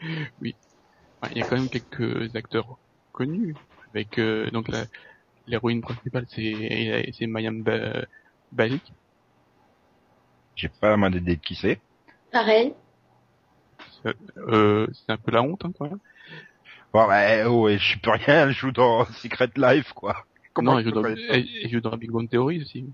[0.00, 2.78] Enfin, il y a quand même quelques acteurs
[3.12, 3.54] connus.
[3.94, 4.84] Avec euh, donc la
[5.46, 8.06] l'héroïne principale, c'est c'est Mayam ba
[8.52, 8.92] Balik.
[10.56, 11.80] J'ai pas la moindre idée de qui c'est.
[12.30, 12.74] Pareil.
[14.36, 15.98] Euh, c'est un peu la honte, hein, quand même.
[16.92, 20.24] Bon, bah, oh, et je suis plus rien, elle joue dans Secret Life, quoi.
[20.52, 22.84] Comment non, je elle joue, dans, elle, elle joue dans Big Bang Theory aussi.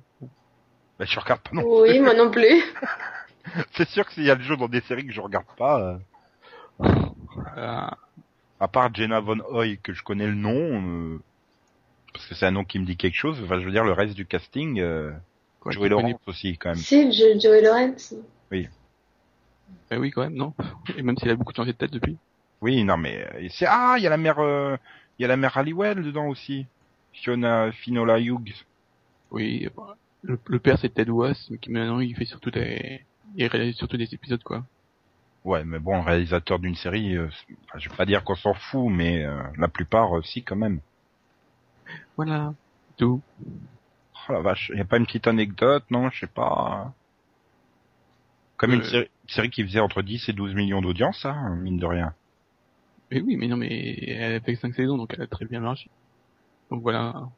[0.98, 1.62] Bah, je regarde pas non.
[1.64, 2.62] Oui, moi non plus.
[3.72, 5.80] C'est sûr que s'il y a le jeu dans des séries que je regarde pas,
[5.80, 5.96] euh,
[7.56, 7.86] Euh,
[8.61, 11.18] à part Jenna Von Hoy, que je connais le nom, euh,
[12.12, 13.92] parce que c'est un nom qui me dit quelque chose, enfin, je veux dire, le
[13.92, 15.12] reste du casting, euh,
[15.61, 16.78] quoi, Joey connais- Lawrence aussi, quand même.
[16.78, 18.14] C'est Jo- Joey Lawrence.
[19.91, 20.55] Bah oui, quand même, non?
[20.97, 22.16] Et même s'il a beaucoup changé de tête depuis?
[22.61, 24.77] Oui, non, mais, euh, c'est, ah, il y a la mère, euh,
[25.19, 26.66] il y a la mère Halliwell dedans aussi.
[27.12, 28.64] Fiona Finola Hughes.
[29.31, 33.05] Oui, bah, le, le père c'est Ted Was, mais qui maintenant il fait surtout des,
[33.37, 34.64] il réalise surtout des épisodes quoi.
[35.45, 37.29] Ouais, mais bon, réalisateur d'une série, euh,
[37.64, 40.57] enfin, je vais pas dire qu'on s'en fout, mais euh, la plupart, euh, si, quand
[40.57, 40.81] même.
[42.16, 42.53] Voilà,
[42.97, 43.21] tout.
[44.29, 46.93] Oh la vache, y a pas une petite anecdote, non, je sais pas.
[48.59, 48.84] Comme une Euh.
[48.84, 52.12] série, série qui faisait entre 10 et 12 millions d'audience, ça, mine de rien.
[53.11, 55.61] Mais oui, mais non, mais elle a fait cinq saisons, donc elle a très bien
[55.61, 55.88] marché.
[56.70, 57.28] Donc voilà.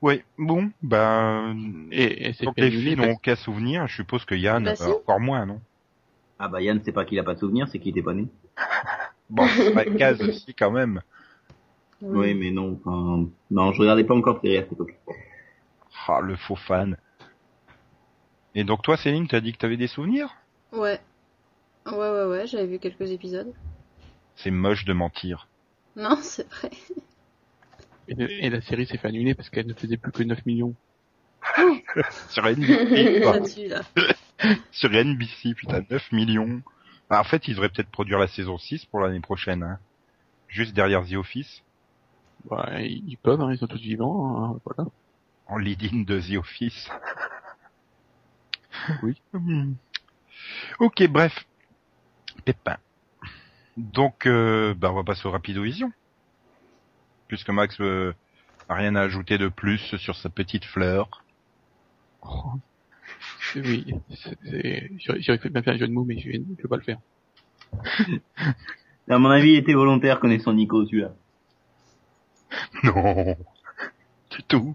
[0.00, 1.56] Ouais, bon, ben,
[1.90, 4.92] Et, et c'est donc les filles n'ont aucun souvenir, je suppose que Yann, Bah, euh,
[4.94, 5.60] encore moins, non?
[6.38, 8.26] Ah bah Yann, c'est pas qu'il a pas de souvenir, c'est qu'il était pas né.
[9.30, 11.00] Bon, bah, Kaz aussi, quand même.
[12.02, 14.94] Oui, mais non, enfin, non, je regardais pas encore série à cette époque.
[16.06, 16.98] Ah, le faux fan.
[18.54, 20.34] Et donc toi, Céline, t'as dit que t'avais des souvenirs?
[20.72, 21.00] Ouais.
[21.86, 23.52] Ouais, ouais, ouais, j'avais vu quelques épisodes.
[24.36, 25.48] C'est moche de mentir.
[25.96, 26.70] Non, c'est vrai.
[28.08, 30.74] Et, et la série s'est fait annuler parce qu'elle ne faisait plus que 9 millions.
[32.30, 33.82] Sur NBC, là.
[34.72, 36.62] Sur NBC, putain, 9 millions.
[37.10, 39.78] Ah, en fait, ils devraient peut-être produire la saison 6 pour l'année prochaine, hein.
[40.48, 41.62] Juste derrière The Office,
[42.48, 44.88] Bah, ils peuvent, hein, ils sont tous vivants, hein, voilà.
[45.48, 46.88] en lead-in de The Office.
[49.02, 49.20] Oui.
[49.32, 49.74] Hmm.
[50.80, 51.46] Ok, bref.
[52.44, 52.76] Pépin.
[53.76, 55.92] Donc, euh, bah, on va passer au Rapidovision.
[57.28, 58.14] Puisque Max euh,
[58.68, 61.22] a rien à ajouter de plus sur sa petite fleur.
[62.22, 62.52] Oh.
[63.56, 63.94] Oui,
[64.96, 66.82] j'aurais fait bien faire un jeu de mots, mais je vais, je vais pas le
[66.82, 66.98] faire.
[69.08, 71.12] À mon avis, il était volontaire connaissant Nico, celui-là.
[72.82, 73.36] Non,
[74.30, 74.74] du tout.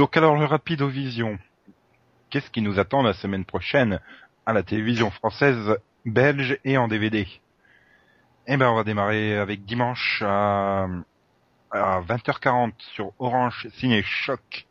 [0.00, 1.38] Donc alors le Rapidovision,
[2.30, 4.00] qu'est-ce qui nous attend la semaine prochaine
[4.46, 5.76] à la télévision française,
[6.06, 7.28] belge et en DVD
[8.46, 10.86] Eh ben on va démarrer avec dimanche à,
[11.70, 14.66] à 20h40 sur Orange Ciné Choc.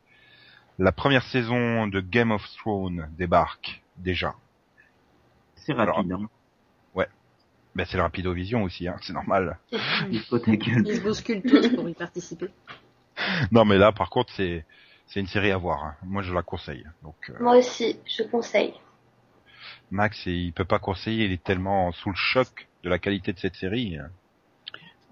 [0.80, 4.34] La première saison de Game of Thrones débarque déjà.
[5.54, 6.28] C'est rapide, hein.
[7.76, 9.60] Ben c'est le Rapidovision aussi, hein, c'est normal.
[10.10, 12.50] Ils se bousculent tous pour y participer.
[13.52, 14.66] Non mais là par contre c'est
[15.10, 15.84] c'est une série à voir.
[15.84, 15.96] hein.
[16.04, 16.86] Moi je la conseille.
[17.04, 18.74] Donc euh, Moi aussi, je conseille.
[19.92, 23.40] Max il peut pas conseiller, il est tellement sous le choc de la qualité de
[23.40, 23.98] cette série.
[23.98, 24.10] hein.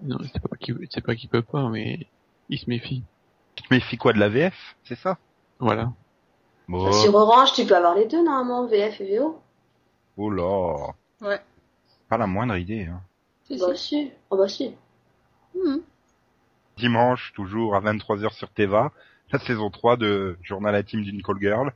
[0.02, 2.06] Non, c'est pas qu'il c'est pas qu'il peut pas, mais
[2.48, 3.02] il se méfie.
[3.56, 5.18] Tu te méfies quoi de la VF, c'est ça?
[5.58, 5.92] Voilà.
[6.68, 9.40] Bon, Sur Orange, tu peux avoir les deux normalement, VF et VO.
[10.16, 11.40] oh là, Ouais.
[12.08, 12.84] pas la moindre idée.
[12.84, 13.00] Hein.
[13.58, 14.12] Bah si.
[14.30, 14.74] Oh bah si.
[15.54, 15.82] Mhm.
[16.76, 18.92] Dimanche toujours à 23h sur Teva,
[19.32, 21.72] la saison 3 de Journal intime d'une call girl.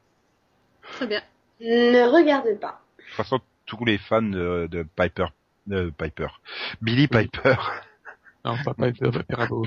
[0.95, 1.23] Très bien.
[1.61, 2.81] Ne regardez pas.
[2.99, 5.27] De toute façon tous les fans de, de Piper,
[5.67, 6.29] de Piper,
[6.81, 7.55] Billy Piper,
[8.45, 8.91] Non, pas pas
[9.29, 9.67] Perabo.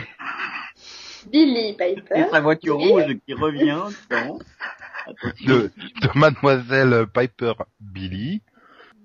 [1.32, 2.16] Billy Piper.
[2.16, 4.40] Et sa voiture rouge qui revient dans...
[5.46, 5.72] De,
[6.02, 8.42] de Mademoiselle Piper Billy.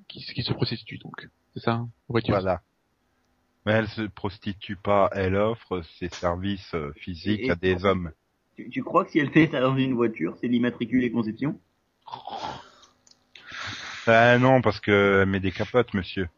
[0.09, 1.29] Qui, qui se prostitue donc.
[1.55, 2.35] C'est ça, hein, voiture.
[2.35, 2.63] Voilà.
[3.65, 8.11] Mais elle se prostitue pas, elle offre ses services euh, physiques Et- à des hommes.
[8.61, 11.59] Tu, tu crois que si elle fait ça dans une voiture, c'est l'immatriculé conception?
[14.07, 16.29] Ah non, parce que elle met des capotes, monsieur,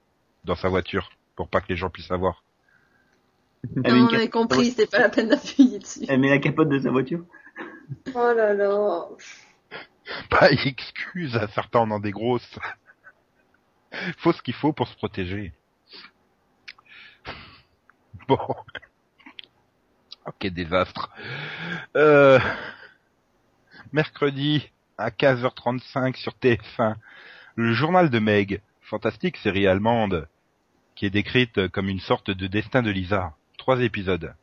[0.44, 2.44] dans sa voiture, pour pas que les gens puissent savoir.
[3.84, 6.04] Elle met Non, on capote- compris, c'était pas la peine d'appuyer dessus.
[6.08, 7.24] Elle met la capote de sa voiture?
[8.14, 9.08] Oh là là.
[10.30, 12.58] Pas excuse, à certains en ont des grosses.
[14.18, 15.52] faut ce qu'il faut pour se protéger.
[18.28, 18.38] Bon.
[20.26, 21.10] Ok, désastre.
[21.96, 22.38] Euh...
[23.92, 26.94] Mercredi, à 15h35 sur TF1,
[27.56, 30.28] le journal de Meg, fantastique série allemande,
[30.94, 33.34] qui est décrite comme une sorte de destin de Lisa.
[33.58, 34.34] Trois épisodes.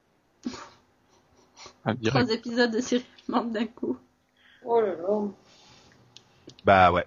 [1.85, 1.93] Ah.
[2.05, 3.97] Trois épisodes de série allemande d'un coup.
[4.63, 5.27] Oh là là.
[6.65, 7.05] Bah ouais.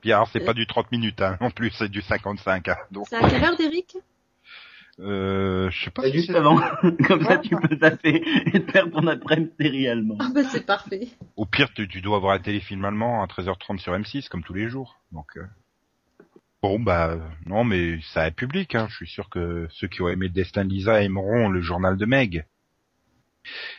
[0.00, 3.06] Puis alors c'est pas du 30 minutes hein, non plus, c'est du 55 hein, donc
[3.08, 3.96] C'est à quelle heure, Derek
[5.00, 6.60] euh, je sais pas Bah, si Juste avant,
[7.06, 10.16] comme ça tu peux taper et te faire ton après-midi série allemand.
[10.18, 11.08] Ah bah c'est parfait.
[11.36, 14.54] Au pire, tu, tu dois avoir un téléfilm allemand à 13h30 sur M6, comme tous
[14.54, 14.98] les jours.
[15.12, 15.44] Donc, euh,
[16.62, 18.74] bon, bah, non, mais ça est public.
[18.74, 18.86] Hein.
[18.90, 21.96] Je suis sûr que ceux qui ont aimé le Destin de Lisa aimeront le journal
[21.96, 22.44] de Meg.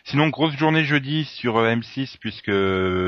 [0.04, 2.52] Sinon, grosse journée jeudi sur euh, M6, puisque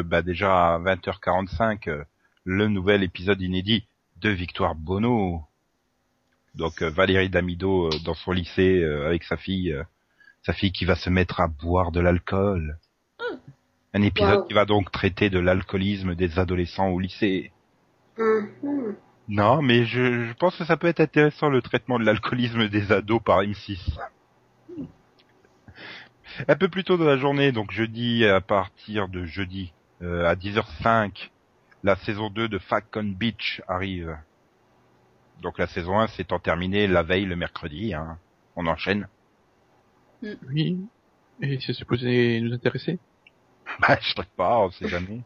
[0.08, 2.04] bah, déjà à 20h45, euh,
[2.44, 3.86] le nouvel épisode inédit
[4.18, 5.44] de Victoire Bono.
[6.56, 9.84] Donc euh, Valérie Damido euh, dans son lycée euh, avec sa fille, euh,
[10.44, 12.78] sa fille qui va se mettre à boire de l'alcool.
[13.94, 14.48] Un épisode Wow.
[14.48, 17.52] qui va donc traiter de l'alcoolisme des adolescents au lycée.
[18.18, 18.50] Hum.
[19.28, 22.92] Non, mais je, je pense que ça peut être intéressant le traitement de l'alcoolisme des
[22.92, 23.98] ados par M6.
[26.48, 30.36] Un peu plus tôt dans la journée, donc jeudi à partir de jeudi euh, à
[30.36, 31.30] 10h05,
[31.84, 34.16] la saison 2 de Falcon Beach arrive.
[35.42, 37.94] Donc la saison 1 s'étant terminée la veille le mercredi.
[37.94, 38.18] Hein.
[38.56, 39.08] On enchaîne.
[40.50, 40.78] Oui.
[41.42, 43.00] Et c'est supposé nous intéresser
[43.80, 45.22] Bah je sais pas, on sait jamais.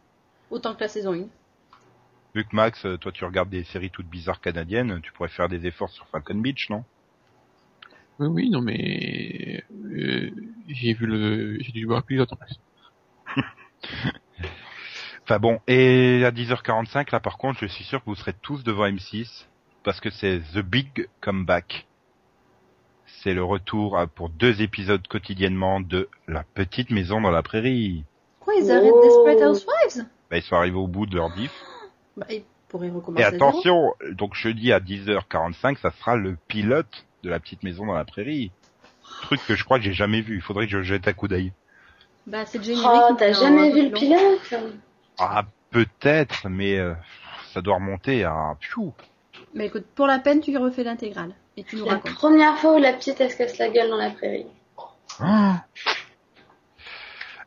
[0.50, 1.28] Autant que la saison 1.
[2.34, 5.66] Vu que Max, toi tu regardes des séries toutes bizarres canadiennes, tu pourrais faire des
[5.66, 6.84] efforts sur Falcon Beach, non?
[8.20, 10.32] Oui, oui, non, mais euh,
[10.70, 12.40] j'ai vu le, j'ai dû voir plusieurs temps.
[15.24, 18.64] Enfin bon, et à 10h45, là par contre, je suis sûr que vous serez tous
[18.64, 19.48] devant M6,
[19.86, 21.86] parce que c'est The Big Comeback.
[23.24, 28.04] C'est le retour pour deux épisodes quotidiennement de La Petite Maison dans la Prairie.
[28.40, 29.02] Quoi, ils arrêtent Oh.
[29.04, 30.06] Desperate Housewives?
[30.30, 31.54] Bah, ils sont arrivés au bout de leur diff.
[32.18, 33.36] Bah, ils pourraient Et recommencer zéro.
[33.36, 38.06] attention, donc jeudi à 10h45, ça sera le pilote de La Petite Maison dans la
[38.06, 38.52] Prairie.
[39.22, 41.28] Truc que je crois que j'ai jamais vu, il faudrait que je jette un coup
[41.28, 41.54] d'œil.
[42.26, 42.88] Bah, c'est générique.
[42.92, 44.54] Oh, mais t'as en jamais peu vu le pilote?
[45.20, 46.94] Ah, peut-être, mais euh,
[47.54, 48.56] ça doit remonter à...
[48.60, 48.94] Pfiou.
[49.56, 51.34] Mais écoute, pour la peine, tu refais l'intégrale.
[51.58, 52.14] Et tu nous La racontes.
[52.16, 54.46] première fois où la petite elle se casse la gueule dans la prairie.
[55.20, 55.66] Ah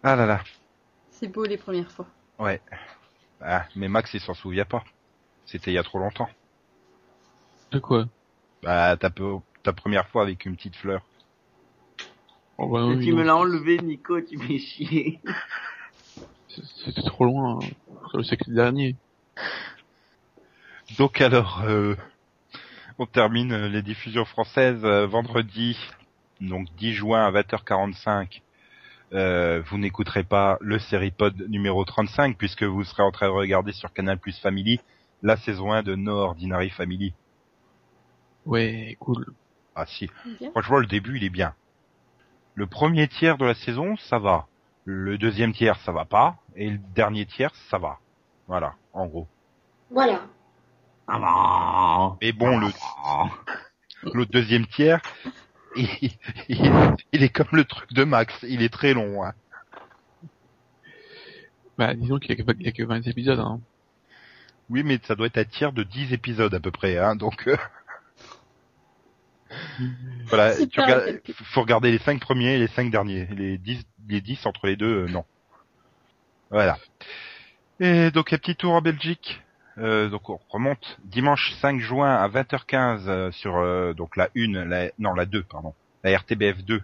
[0.03, 0.41] Ah là là.
[1.11, 2.07] C'est beau les premières fois.
[2.39, 2.63] Ouais.
[3.41, 4.83] Ah, mais Max, il s'en souvient pas.
[5.45, 6.29] C'était il y a trop longtemps.
[7.71, 8.07] De quoi?
[8.63, 9.11] Bah, ta,
[9.63, 11.03] ta première fois avec une petite fleur.
[12.57, 15.21] oh, bah, Et oui, tu non, me l'as enlevé, Nico, tu chier.
[16.49, 17.61] c'est- C'était trop loin.
[17.63, 17.69] hein.
[18.15, 18.97] Je sais que c'est le dernier.
[20.97, 21.95] Donc alors, euh,
[22.99, 25.78] on termine euh, les diffusions françaises euh, vendredi,
[26.41, 28.41] donc 10 juin à 20h45.
[29.12, 33.72] Euh, vous n'écouterez pas le Seripod numéro 35 puisque vous serez en train de regarder
[33.72, 34.80] sur Canal Plus Family
[35.22, 37.14] la saison 1 de No Ordinary Family.
[38.47, 39.26] Ouais, cool.
[39.74, 40.11] Ah si,
[40.41, 40.51] Bien.
[40.51, 41.55] Franchement, le début, il est bien.
[42.55, 44.47] Le premier tiers de la saison, ça va.
[44.84, 46.36] Le deuxième tiers, ça va pas.
[46.57, 47.99] Et le dernier tiers, ça va.
[48.49, 49.28] Voilà, en gros.
[49.91, 50.22] Voilà.
[51.09, 52.17] Ah.
[52.21, 52.69] Mais bon, le,
[53.05, 53.25] Ah.
[54.13, 55.01] le deuxième tiers,
[55.77, 55.89] il,
[56.49, 56.71] il-
[57.13, 58.35] il est comme le truc de Max.
[58.49, 59.25] Il est très long.
[59.25, 59.33] Hein.
[61.79, 63.61] Bah, disons qu'il y a que, il y a que 20 épisodes, hein.
[64.71, 66.99] Oui, mais ça doit être un tiers de 10 épisodes à peu près.
[66.99, 67.57] Hein, donc, euh,
[70.27, 73.27] voilà, tu regardes, faut regarder les 5 premiers et les 5 derniers.
[73.27, 75.25] Les 10, les 10 entre les deux, euh, non.
[76.51, 76.79] Voilà.
[77.81, 79.41] Et donc un petit tour en Belgique.
[79.79, 84.64] Euh, donc on remonte dimanche 5 juin à 20h15 euh, sur euh, donc la 1,
[84.64, 86.83] la, non la 2 pardon, la RTBF 2.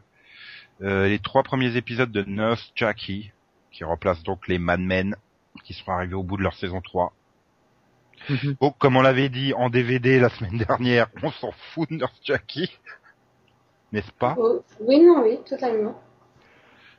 [0.82, 3.32] Euh, les trois premiers épisodes de Nurse Jackie
[3.72, 5.16] qui remplacent donc les Mad Men
[5.64, 7.12] qui sont arrivés au bout de leur saison 3.
[8.61, 12.20] Bon, comme on l'avait dit en DVD la semaine dernière, on s'en fout de Nurse
[12.24, 12.70] Jackie.
[13.92, 14.34] N'est-ce pas?
[14.38, 16.01] Oh, oui, non, oui, totalement.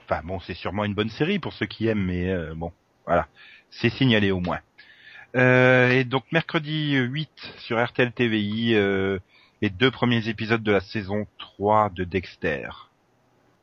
[0.04, 2.72] Enfin bon, c'est sûrement une bonne série pour ceux qui aiment, mais euh, bon,
[3.06, 3.28] voilà.
[3.72, 4.60] C'est signalé au moins.
[5.36, 9.20] Euh, et donc mercredi 8 sur RTL TVI, euh,
[9.62, 12.70] les deux premiers épisodes de la saison 3 de Dexter.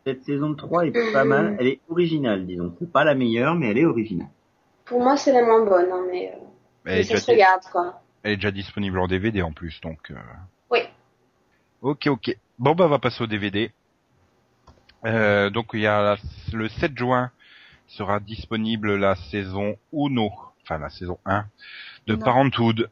[0.07, 2.75] Cette saison 3 est pas mal, elle est originale, disons.
[2.79, 4.29] C'est pas la meilleure, mais elle est originale.
[4.85, 6.45] Pour moi, c'est la moins bonne, hein, mais, euh,
[6.85, 8.03] mais ça se regarde, quoi.
[8.23, 10.11] elle est déjà disponible en DVD en plus, donc.
[10.11, 10.17] euh,
[10.71, 10.81] Oui.
[11.81, 12.37] Ok, ok.
[12.59, 13.71] Bon, bah, on va passer au DVD.
[15.05, 16.17] Euh, donc, il y a la-
[16.53, 17.31] le 7 juin
[17.87, 20.31] sera disponible la saison Uno,
[20.73, 21.45] enfin la saison 1
[22.07, 22.25] de Non.
[22.25, 22.91] Parenthood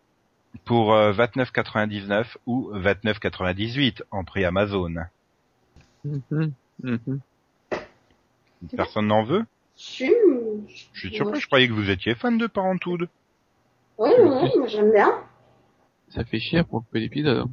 [0.64, 4.94] pour euh, 29,99 ou 29,98 en prix Amazon.
[6.04, 6.52] Mhm,
[6.82, 7.20] mhm.
[8.76, 9.44] Personne n'en veut?
[9.76, 10.04] Je
[10.94, 13.08] suis sûr que je croyais que vous étiez fan de Parenthood.
[13.98, 15.14] oui, oui, moi j'aime bien.
[16.10, 17.46] Ça fait chier pour peu d'épisodes.
[17.46, 17.50] hein.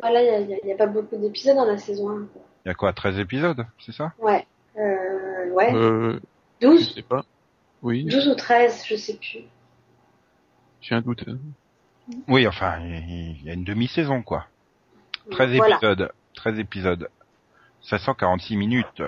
[0.00, 2.26] Voilà, il y a, pas beaucoup d'épisodes dans la saison 1.
[2.32, 2.42] quoi.
[2.64, 4.12] Il y a quoi 13 épisodes, c'est ça?
[4.18, 4.46] Ouais.
[4.76, 5.74] Euh, ouais.
[5.74, 6.20] Euh,
[6.60, 7.24] je 12 sais pas.
[7.82, 9.44] Oui, 12 ou 13, je sais plus.
[10.88, 11.24] J'ai un doute.
[11.28, 11.36] hein.
[12.26, 14.46] Oui, enfin, il y a une demi-saison quoi.
[15.30, 15.76] 13 Voilà.
[15.76, 16.12] épisodes.
[16.36, 17.08] 13 épisodes.
[17.82, 19.02] 546 minutes.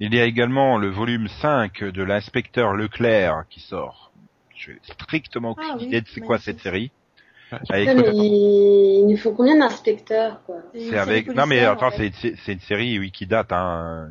[0.00, 4.10] Il y a également le volume 5 de l'inspecteur Leclerc qui sort.
[4.56, 6.90] Je n'ai strictement aucune Ah oui, idée de c'est quoi cette série.
[7.52, 11.28] Ah, Ouais, mais il nous faut combien d'inspecteurs, quoi c'est avec...
[11.28, 12.12] Non mais attends, en fait.
[12.20, 14.08] c'est une série oui, qui date, hein.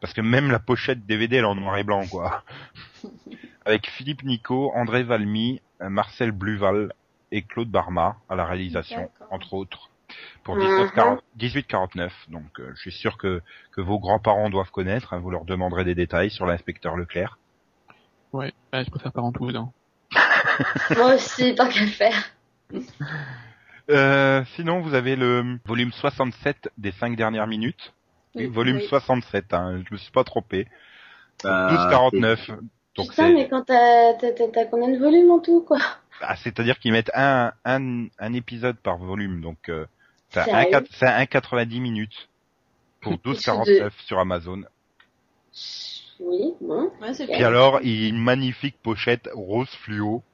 [0.00, 2.42] Parce que même la pochette DVD elle est en noir et blanc quoi.
[3.68, 6.92] avec Philippe Nico, André Valmy, euh, Marcel Bluval
[7.30, 9.90] et Claude Barma à la réalisation, entre autres.
[10.42, 10.62] Pour Mhm.
[10.62, 12.10] 19,40 18,49.
[12.28, 13.42] Donc euh, je suis sûr que,
[13.72, 15.12] que vos grands-parents doivent connaître.
[15.12, 17.38] hein, vous leur demanderez des détails sur l'inspecteur Leclerc.
[18.32, 19.54] Ouais, ah, je préfère Parenthood.
[20.10, 20.94] Hein.
[20.96, 22.30] Moi aussi, pas qu'à faire.
[23.90, 27.92] Euh, sinon, vous avez le volume 67 des 5 dernières minutes.
[28.34, 28.86] Oui, Oui, volume oui.
[28.88, 30.66] 67, hein, je me suis pas trompé.
[31.44, 32.58] Bah, 12,49.
[32.98, 35.78] Donc Putain, c'est, mais quand t'as, t'as, combien de volumes en tout, quoi?
[36.20, 39.86] Ah, c'est-à-dire qu'ils mettent un, un, un épisode par volume, donc euh,
[40.30, 40.66] c'est un,
[41.20, 42.28] un 90 minutes
[43.00, 44.62] pour 12,49 sur Amazon.
[46.20, 46.90] Oui, bon.
[47.00, 50.24] Ouais, c'est Puis alors, il y a une magnifique pochette rose fluo.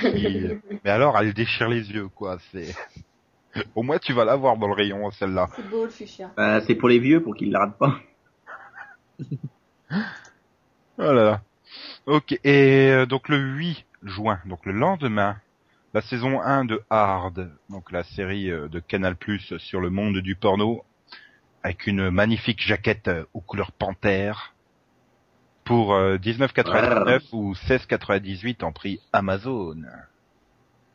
[0.00, 0.48] qui-
[0.84, 2.38] Mais alors, elle déchire les yeux, quoi.
[2.50, 2.74] C'est.
[3.76, 5.48] Au moins, tu vas la voir dans le rayon, celle-là.
[5.54, 6.32] C'est beau le fuchsia.
[6.36, 7.94] Bah, c'est pour les vieux, pour qu'ils la ratent pas.
[10.98, 11.42] Oh là là.
[12.06, 12.32] Ok.
[12.44, 15.36] Et euh, donc le 8 juin, donc le lendemain,
[15.94, 20.18] la saison 1 de Hard, donc la série euh, de Canal Plus sur le monde
[20.18, 20.84] du porno,
[21.62, 24.54] avec une magnifique jaquette euh, aux couleurs panthère,
[25.64, 29.76] pour euh, 19,99 ou 16,98 en prix Amazon.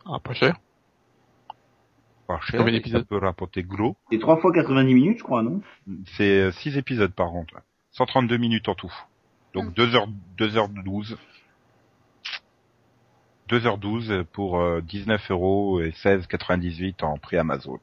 [0.05, 0.55] Ah, pas cher.
[2.27, 3.95] Pas cher, Combien ça d'épisodes peut rapporter gros.
[4.11, 5.61] C'est 3 fois 90 minutes, je crois, non?
[6.17, 7.55] C'est 6 épisodes par contre.
[7.91, 8.93] 132 minutes en tout.
[9.53, 11.15] Donc 2h, 2h12.
[13.49, 17.79] 2h12 pour euh, 19 euros et 16,98 en prix Amazon.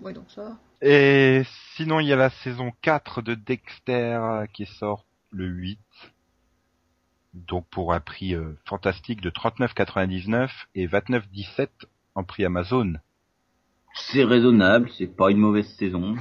[0.00, 0.58] Oui, donc ça va.
[0.80, 1.42] Et
[1.74, 5.78] sinon, il y a la saison 4 de Dexter euh, qui sort le 8.
[7.34, 11.68] Donc pour un prix euh, fantastique de 39,99 et 29,17
[12.14, 12.94] en prix Amazon.
[13.94, 16.14] C'est raisonnable, c'est pas une mauvaise saison.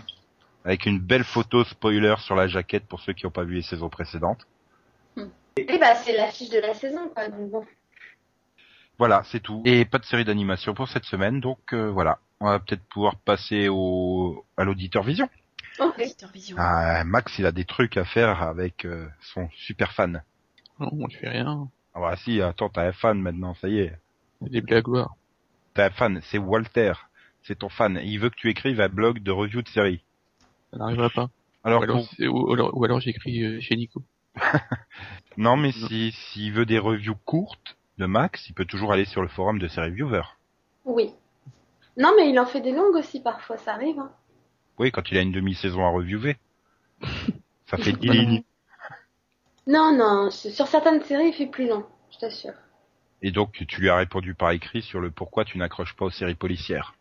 [0.66, 3.62] Avec une belle photo spoiler sur la jaquette pour ceux qui n'ont pas vu les
[3.62, 4.48] saisons précédentes.
[5.58, 7.28] Et bah, c'est l'affiche de la saison, quoi.
[7.30, 7.66] Donc bon.
[8.98, 9.62] Voilà, c'est tout.
[9.66, 12.20] Et pas de série d'animation pour cette semaine, donc euh, voilà.
[12.40, 15.30] On va peut-être pouvoir passer au à l'auditeur vision.
[15.80, 16.00] Ok.
[16.00, 16.56] Auditeur Vision.
[16.60, 20.24] Ah, Max, il a des trucs à faire avec euh, son super fan.
[20.80, 21.68] Non, moi, je fais rien.
[21.94, 23.94] Ah bah si, attends, t'as un fan maintenant, ça y est.
[24.42, 25.06] Des blagues.
[25.74, 26.94] T'as un fan, c'est Walter.
[27.44, 28.00] C'est ton fan.
[28.04, 30.04] Il veut que tu écrives un blog de review de série.
[30.72, 31.30] Ça n'arrivera pas.
[31.64, 34.02] Alors, ou alors, pour- c'est- ou alors, ou alors j'écris euh, chez Nico.
[35.38, 39.22] non, mais si s'il veut des reviews courtes de Max, il peut toujours aller sur
[39.22, 40.36] le forum de ses reviewers.
[40.86, 41.14] Oui.
[41.98, 44.12] Non, mais il en fait des longues aussi, parfois, ça arrive, hein.
[44.78, 46.38] Oui, quand il a une demi-saison à reviewer.
[47.66, 48.44] Ça fait 10 lignes.
[49.70, 52.54] Non, non, sur certaines séries, il fait plus long, je t'assure.
[53.22, 56.10] Et donc, tu lui as répondu par écrit sur le pourquoi tu n'accroches pas aux
[56.10, 56.94] séries policières.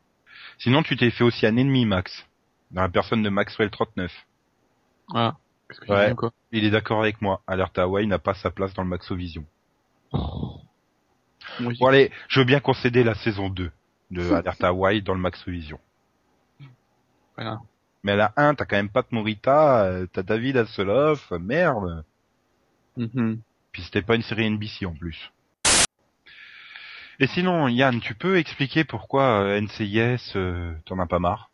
[0.59, 2.27] Sinon, tu t'es fait aussi un ennemi, Max.
[2.73, 4.13] Dans la personne de Maxwell 39.
[5.15, 5.37] Ah,
[5.69, 6.11] qu'est-ce que j'ai Ouais.
[6.15, 7.43] dit Il est d'accord avec moi.
[7.47, 9.45] Alert Hawaii n'a pas sa place dans le Maxovision.
[10.13, 10.19] J'ai-
[11.79, 13.71] Bon allez, je veux bien concéder la saison 2
[14.11, 15.79] de Alert Hawaii dans le Maxovision.
[17.37, 17.61] Voilà.
[18.03, 22.05] Mais à la 1, t'as quand même pas de Morita, euh, t'as David Hasselhoff, merde.
[22.97, 23.41] Mhm.
[23.73, 25.31] Puis c'était pas une série NBC en plus.
[27.19, 31.51] Et sinon, Yann, tu peux expliquer pourquoi euh, NCIS, euh, t'en as pas marre?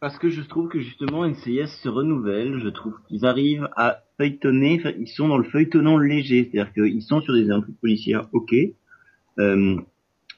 [0.00, 4.80] Parce que je trouve que justement NCIS se renouvelle, je trouve qu'ils arrivent à feuilletonner,
[4.98, 8.54] ils sont dans le feuilletonnant léger, c'est-à-dire qu'ils sont sur des intrigues policières, ok,
[9.38, 9.76] euh,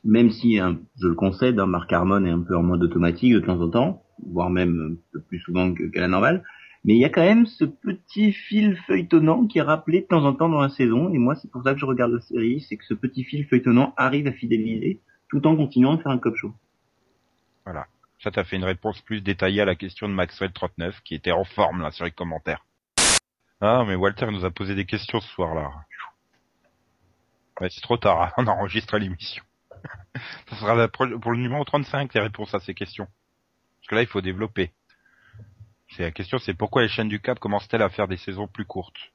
[0.04, 3.34] même si, hein, je le concède, hein, Marc Harmon est un peu en mode automatique
[3.34, 6.42] de temps en temps, voire même un peu plus souvent qu'à la normale.
[6.84, 10.24] Mais il y a quand même ce petit fil feuilletonnant qui est rappelé de temps
[10.24, 12.60] en temps dans la saison, et moi c'est pour ça que je regarde la série,
[12.68, 14.98] c'est que ce petit fil feuilletonnant arrive à fidéliser
[15.28, 16.52] tout en continuant de faire un cop show.
[18.22, 21.44] Ça t'a fait une réponse plus détaillée à la question de Maxwell39, qui était en
[21.44, 22.64] forme là sur les commentaires.
[23.60, 25.70] Ah, mais Walter nous a posé des questions ce soir-là.
[27.60, 29.42] Ouais, c'est trop tard, hein, on a enregistré l'émission.
[30.48, 33.06] Ça sera la pro- pour le numéro 35 les réponses à ces questions.
[33.80, 34.72] Parce que là, il faut développer.
[35.90, 38.64] C'est la question, c'est pourquoi les chaînes du Cap commencent-elles à faire des saisons plus
[38.64, 39.12] courtes?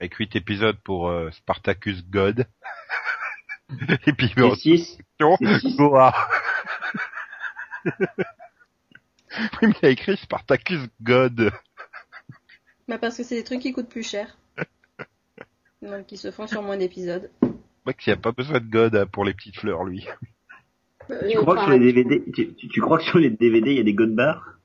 [0.00, 2.46] Avec 8 épisodes pour euh, Spartacus God.
[4.06, 5.76] Et puis, bon, 6, question, c'est six.
[5.76, 6.14] Goa.
[9.62, 11.50] oui, mais il a écrit Spartacus God.
[12.88, 14.38] Bah parce que c'est des trucs qui coûtent plus cher.
[15.82, 17.30] Donc ils se font sur moins d'épisodes.
[17.86, 20.06] Mec, il n'y a pas besoin de God hein, pour les petites fleurs, lui.
[21.08, 23.76] tu crois que sur les DVD, tu, tu- tu crois que sur les DVD il
[23.76, 24.58] y a des god bars?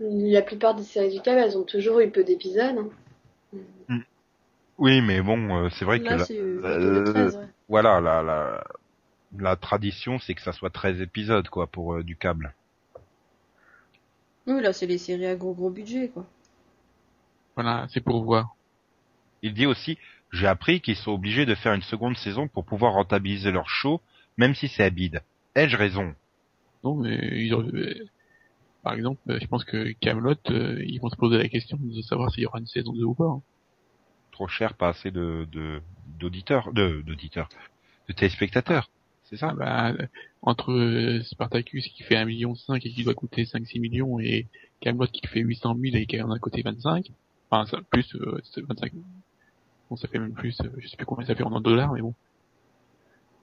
[0.00, 2.78] La plupart des séries du câble, elles ont toujours eu peu d'épisodes.
[2.78, 2.88] hein.
[4.76, 7.42] Oui, mais bon, euh, c'est vrai que Là la- c'est plutôt euh, de 13, ouais.
[7.68, 8.64] voilà, la, la,
[9.36, 12.54] la tradition, c'est que ça soit 13 épisodes, quoi, pour euh, du câble.
[14.46, 16.26] Oui là c'est les séries à gros gros budget quoi.
[17.54, 18.54] Voilà, c'est pour voir.
[19.42, 19.98] Il dit aussi,
[20.32, 24.00] j'ai appris qu'ils sont obligés de faire une seconde saison pour pouvoir rentabiliser leur show,
[24.36, 25.22] même si c'est à bide.
[25.54, 26.14] Ai-je raison?
[26.84, 28.06] Non, mais ils auraient- euh,
[28.82, 32.30] par exemple, euh, je pense que Camelot, ils vont se poser la question de savoir
[32.32, 33.24] s'il y aura une saison 2 ou pas.
[33.24, 33.42] hein.
[34.32, 37.48] Trop cher, pas assez de de- d'auditeurs, de d'auditeurs,
[38.08, 38.88] de téléspectateurs.
[39.28, 40.06] C'est ça Ah bah,
[40.42, 44.46] entre euh, Spartacus qui fait 1,5 million et qui doit coûter 5-6 millions et
[44.80, 47.10] Camelot qui fait 800 000 et qui en a coûté 25,
[47.50, 48.92] enfin ça, plus euh, c'est 25,
[49.90, 52.00] bon ça fait même plus, euh, je sais plus combien ça fait en dollars mais
[52.00, 52.14] bon.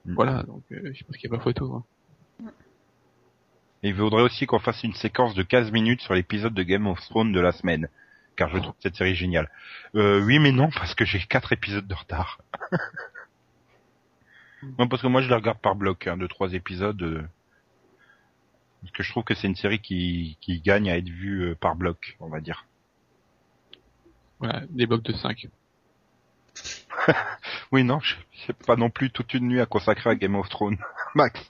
[0.06, 0.14] Mm.
[0.14, 1.72] Voilà, donc euh, je pense qu'il n'y a pas photo.
[1.74, 2.50] Hein.
[3.82, 6.86] Et il voudrait aussi qu'on fasse une séquence de 15 minutes sur l'épisode de Game
[6.86, 7.88] of Thrones de la semaine.
[8.36, 9.50] Car je trouve cette série géniale.
[9.94, 12.40] Euh, oui mais non, parce que j'ai quatre épisodes de retard.
[14.78, 17.00] non, parce que moi je les regarde par bloc, hein, de trois épisodes.
[17.02, 17.22] euh,
[18.82, 21.54] parce que je trouve que c'est une série qui, qui gagne à être vue euh,
[21.54, 22.66] par bloc, on va dire.
[24.38, 25.48] Voilà, des blocs de 5.
[27.72, 30.48] Oui, non, je- c'est pas non plus toute une nuit à consacrer à Game of
[30.48, 30.78] Thrones.
[31.14, 31.40] Max.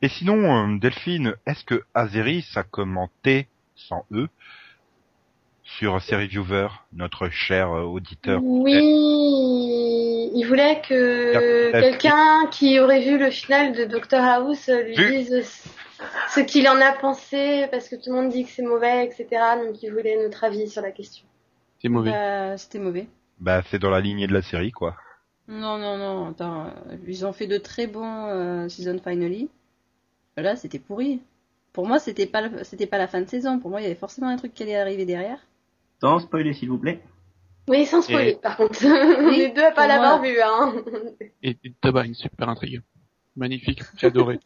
[0.00, 4.28] Et sinon, euh, Delphine, est-ce que Azeris a commenté, sans E,
[5.64, 8.72] sur Série Viewer, notre cher euh, auditeur Oui,
[10.34, 15.18] il voulait que quelqu'un qui aurait vu le final de Doctor House euh, lui Vu.
[15.18, 15.64] dise
[16.30, 19.26] ce qu'il en a pensé, parce que tout le monde dit que c'est mauvais, etc.
[19.64, 21.24] Donc il voulait notre avis sur la question.
[21.80, 22.10] C'est mauvais.
[22.10, 23.06] Bah, c'était mauvais.
[23.38, 24.96] Bah, c'est dans la lignée de la série, quoi.
[25.48, 29.48] Non, non, non, attends, euh, ils ont fait de très bons euh, season finale.
[30.36, 31.20] Là, c'était pourri.
[31.72, 33.58] Pour moi, c'était pas, c'était pas la fin de saison.
[33.58, 35.38] Pour moi, il y avait forcément un truc qui allait arriver derrière.
[36.02, 37.00] Sans spoiler s'il vous plaît.
[37.68, 38.80] Oui, sans spoiler, Et- par contre.
[38.84, 40.74] On Oui, est deux à pas l'avoir vu, hein.
[41.42, 41.72] Et, et
[42.04, 42.82] une super intrigue.
[43.36, 44.40] Magnifique, j'ai adoré.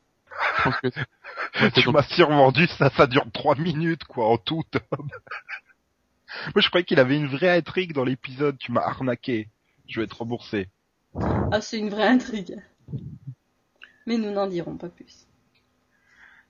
[0.59, 4.37] Je pense que c'est tu donc- m'as survendu, ça, ça dure trois minutes, quoi, en
[4.37, 4.83] tout, Tom.
[6.55, 9.49] Moi, je croyais qu'il avait une vraie intrigue dans l'épisode, tu m'as arnaqué.
[9.89, 10.69] Je vais être remboursé.
[11.51, 12.61] Ah, c'est une vraie intrigue.
[14.07, 15.27] Mais nous n'en dirons pas plus.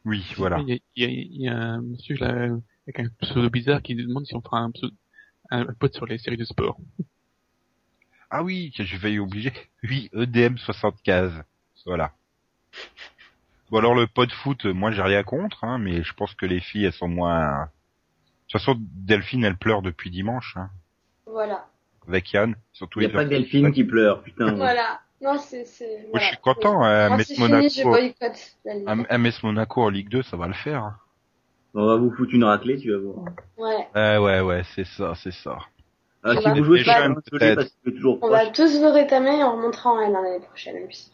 [0.04, 0.58] Oui, voilà.
[0.66, 2.48] Il y, a, il, y a, il y a un monsieur là,
[2.86, 4.94] avec un pseudo bizarre qui nous demande si on fera un, pseudo,
[5.50, 6.78] un pote sur les séries de sport.
[8.28, 9.52] Ah oui, je vais y obliger.
[9.84, 11.44] Oui, E EDM75.
[11.86, 12.12] Voilà.
[13.70, 16.34] Bon alors le pot de foot, euh, moi j'ai rien contre, hein, mais je pense
[16.34, 17.62] que les filles elles sont moins.
[17.62, 17.68] De
[18.48, 20.70] toute façon, Delphine elle pleure depuis dimanche, hein,
[21.26, 21.66] Voilà.
[22.08, 24.54] avec Yann, surtout Il n'y a pas Delphine qui pleure, putain.
[24.56, 25.00] Voilà.
[25.20, 26.26] Non, c'est, c'est, Moi voilà.
[26.26, 30.52] je suis content, hein, c'est fini, Monaco, je Monaco en Ligue 2, ça va le
[30.54, 30.98] faire.
[31.78, 33.24] On va vous foutre une raclée, tu vas voir.
[33.58, 33.86] Ouais.
[33.94, 35.58] Ouais ouais ouais, c'est ça, c'est ça.
[36.24, 37.08] Ah, On si va- vous jouez Déjà, pas,
[38.22, 41.10] On va tous vous rétamer et on remontera en L l'année prochaine, et puis.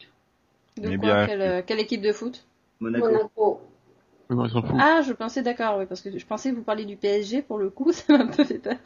[0.77, 1.25] De Mais quoi bien.
[1.27, 2.45] quelle, euh, quelle équipe de foot?
[2.79, 3.61] Monaco.
[4.29, 4.63] Monaco.
[4.79, 7.57] Ah, je pensais d'accord, oui, parce que je pensais que vous parliez du PSG pour
[7.59, 8.77] le coup, ça m'a un peu fait peur.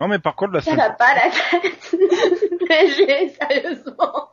[0.00, 1.30] Non mais par contre la Ça semaine, va pas la
[1.60, 1.96] tête.
[2.68, 4.28] PSG, sérieusement.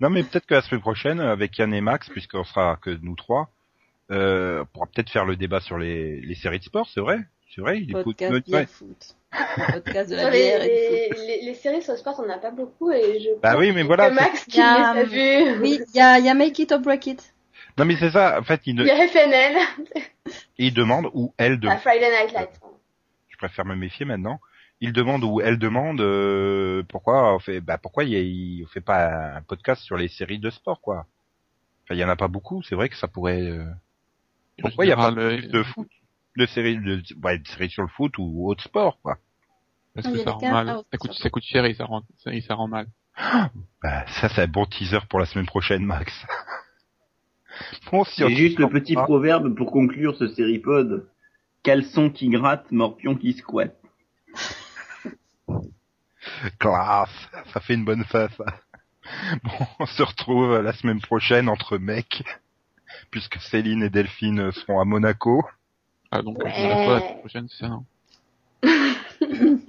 [0.00, 3.14] non mais peut-être que la semaine prochaine avec Yann et Max, puisqu'on sera que nous
[3.16, 3.48] trois,
[4.10, 7.18] euh, on pourra peut-être faire le débat sur les, les séries de sport, c'est vrai,
[7.54, 7.80] c'est vrai.
[7.80, 9.16] Il écoute Podcast notre- bière foot.
[9.58, 11.24] Le podcast de la les, et du foot.
[11.26, 13.82] les, les séries sur sport, on n'a pas beaucoup et je Bah pense oui, mais
[13.82, 15.60] que voilà, Max qui a, les a vus.
[15.60, 17.34] Oui, il y a, il y a Make It or Break It.
[17.76, 19.56] Non mais c'est ça, en fait, il, y a FNL.
[20.58, 21.78] il demande ou elle demande.
[21.78, 22.60] Friday Night Lights.
[23.28, 24.38] Je préfère me méfier maintenant.
[24.80, 28.64] Il demande ou elle demande euh, pourquoi on fait bah pourquoi il, y a- il-
[28.64, 31.06] on fait pas un podcast sur les séries de sport quoi.
[31.84, 33.40] Enfin, il y en a pas beaucoup, c'est vrai que ça pourrait...
[33.42, 33.64] euh,
[34.60, 35.88] Pourquoi il y a pas plus euh, de foot
[36.36, 39.18] De séries, de, ouais, de séries sur le foot ou autre sport, quoi.
[39.94, 40.66] Parce Ah, que ça rend mal.
[40.90, 42.86] ça coûte, ça- ça coûte cher et ça rend, ça, et ça rend mal.
[43.82, 46.12] Bah, ça, c'est un bon teaser pour la semaine prochaine, Max.
[47.92, 51.08] bon, si C'est on- juste le petit proverbe pour conclure ce séripode.
[51.62, 53.76] Caleçon qui gratte, morpion qui squatte.
[56.58, 58.32] Classe, ça fait une bonne face.
[58.36, 58.44] ça.
[59.44, 59.50] Bon,
[59.80, 62.22] on se retrouve la semaine prochaine entre mecs,
[63.14, 65.44] puisque Céline et Delphine seront à Monaco.
[66.10, 66.50] Ah, donc, Ouais.
[66.52, 67.84] on fois la prochaine, c'est ça, non?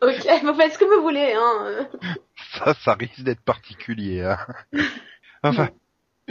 [0.00, 1.86] Ok, vous faites ce que vous voulez, hein.
[2.54, 4.22] Ça, ça risque d'être particulier.
[4.22, 4.38] Hein.
[5.42, 5.68] Enfin,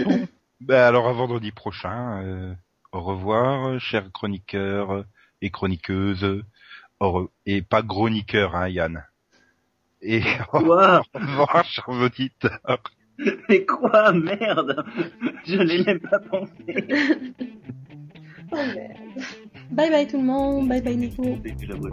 [0.03, 0.27] bon.
[0.61, 2.23] Ben alors à vendredi prochain.
[2.23, 2.55] euh,
[2.91, 5.05] au revoir, chers chroniqueurs
[5.43, 6.43] et chroniqueuses.
[7.45, 9.05] Et pas chroniqueurs, hein, Yann.
[10.01, 10.23] Et
[10.53, 11.05] au revoir,
[11.65, 12.81] chers auditeurs.
[13.49, 14.83] Mais quoi, merde
[15.45, 16.51] Je l'ai même pas pensé.
[18.53, 19.25] Oh, merde.
[19.71, 21.37] Bye bye tout le monde, bye bye Nico.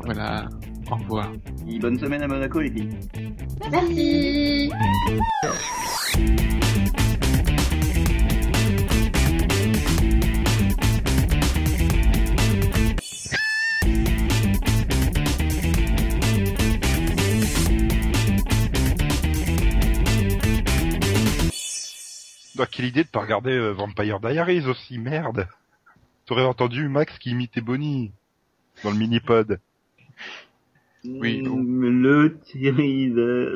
[0.02, 0.48] Voilà.
[0.90, 1.32] Au revoir.
[1.80, 2.88] Bonne semaine à Monaco, les filles.
[3.70, 4.68] Merci.
[22.58, 25.48] Donc quelle idée de pas regarder euh, Vampire Diaries aussi, merde.
[26.26, 28.12] T'aurais entendu Max qui imitait Bonnie
[28.84, 29.60] dans le mini-pod.
[31.04, 31.40] Oui.
[31.42, 32.74] Mm, Le teaser,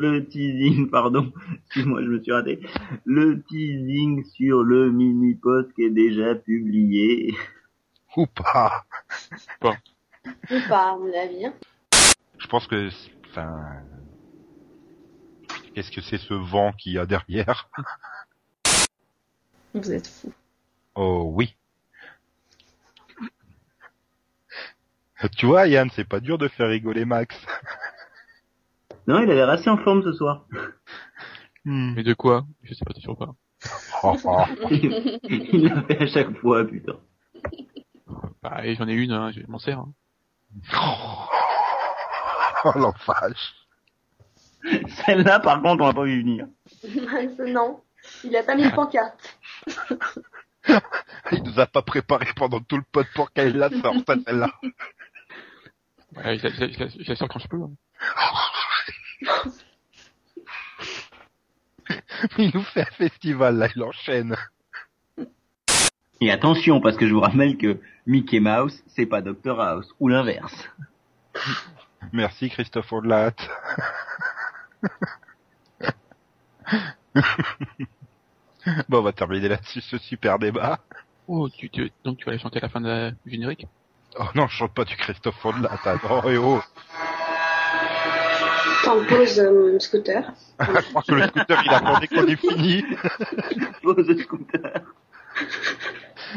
[0.00, 1.32] le teasing, pardon.
[1.66, 2.60] Excuse-moi, je me suis raté.
[3.04, 7.34] Le teasing sur le mini-post qui est déjà publié.
[8.16, 8.84] Ou pas.
[9.62, 11.46] Ou pas, à mon avis.
[11.46, 11.54] hein.
[12.38, 12.88] Je pense que...
[13.30, 13.82] Enfin...
[15.74, 17.68] Qu'est-ce que c'est ce vent qu'il y a derrière?
[19.74, 20.32] Vous êtes fous.
[20.94, 21.56] Oh oui.
[25.36, 27.36] Tu vois, Yann, c'est pas dur de faire rigoler Max.
[29.06, 30.46] Non, il a l'air assez en forme ce soir.
[31.64, 31.94] Hmm.
[31.94, 32.44] Mais de quoi?
[32.62, 33.34] Je sais pas toujours pas.
[34.02, 34.44] Oh, oh.
[34.70, 36.98] il l'a fait à chaque fois, putain.
[38.42, 39.78] Bah, j'en ai une, hein, je m'en sers.
[39.78, 39.92] Hein.
[42.64, 43.54] Oh, l'enfage.
[45.04, 46.46] Celle-là, par contre, on l'a pas vu venir.
[47.10, 47.80] Max, non.
[48.24, 49.38] Il a pas mis de pancarte.
[51.32, 54.50] Il nous a pas préparé pendant tout le pod pour qu'elle la sorte, celle-là.
[56.16, 57.60] Ouais, je, la- je, la- je, la- je la sors quand je peux.
[57.62, 57.70] hein.
[62.38, 64.36] Il nous fait un festival, là, il enchaîne.
[66.20, 70.06] Et attention, parce que je vous rappelle que Mickey Mouse, c'est pas Dr House, ou
[70.08, 70.54] l'inverse.
[72.12, 73.32] Merci Christophe Audelat.
[78.88, 80.78] bon, on va terminer là-dessus ce super débat.
[81.28, 83.66] Oh, tu, tu, donc tu vas aller chanter à la fin de la, du générique?
[84.18, 85.70] Oh non, je chante pas du Christophe Audelat.
[85.84, 86.60] Attends, et oh.
[88.84, 90.32] T'en poses euh, mon scooter.
[90.60, 92.84] Je crois que le scooter, il attendait qu'on ait fini.
[93.82, 94.82] Pose scooter.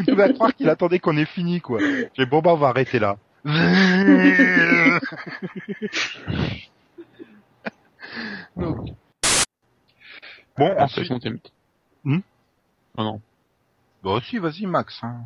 [0.07, 1.80] Il va croire qu'il attendait qu'on ait fini, quoi.
[2.14, 3.18] J'ai bon, bah, on va arrêter là.
[8.56, 8.89] Donc.
[10.57, 11.22] Bon, Ah, ensuite...
[11.22, 11.40] t'aimes-
[12.03, 12.19] Hmm
[12.98, 13.22] Non, non.
[14.03, 14.99] Bon, si, vas-y, Max.
[15.03, 15.22] Hein.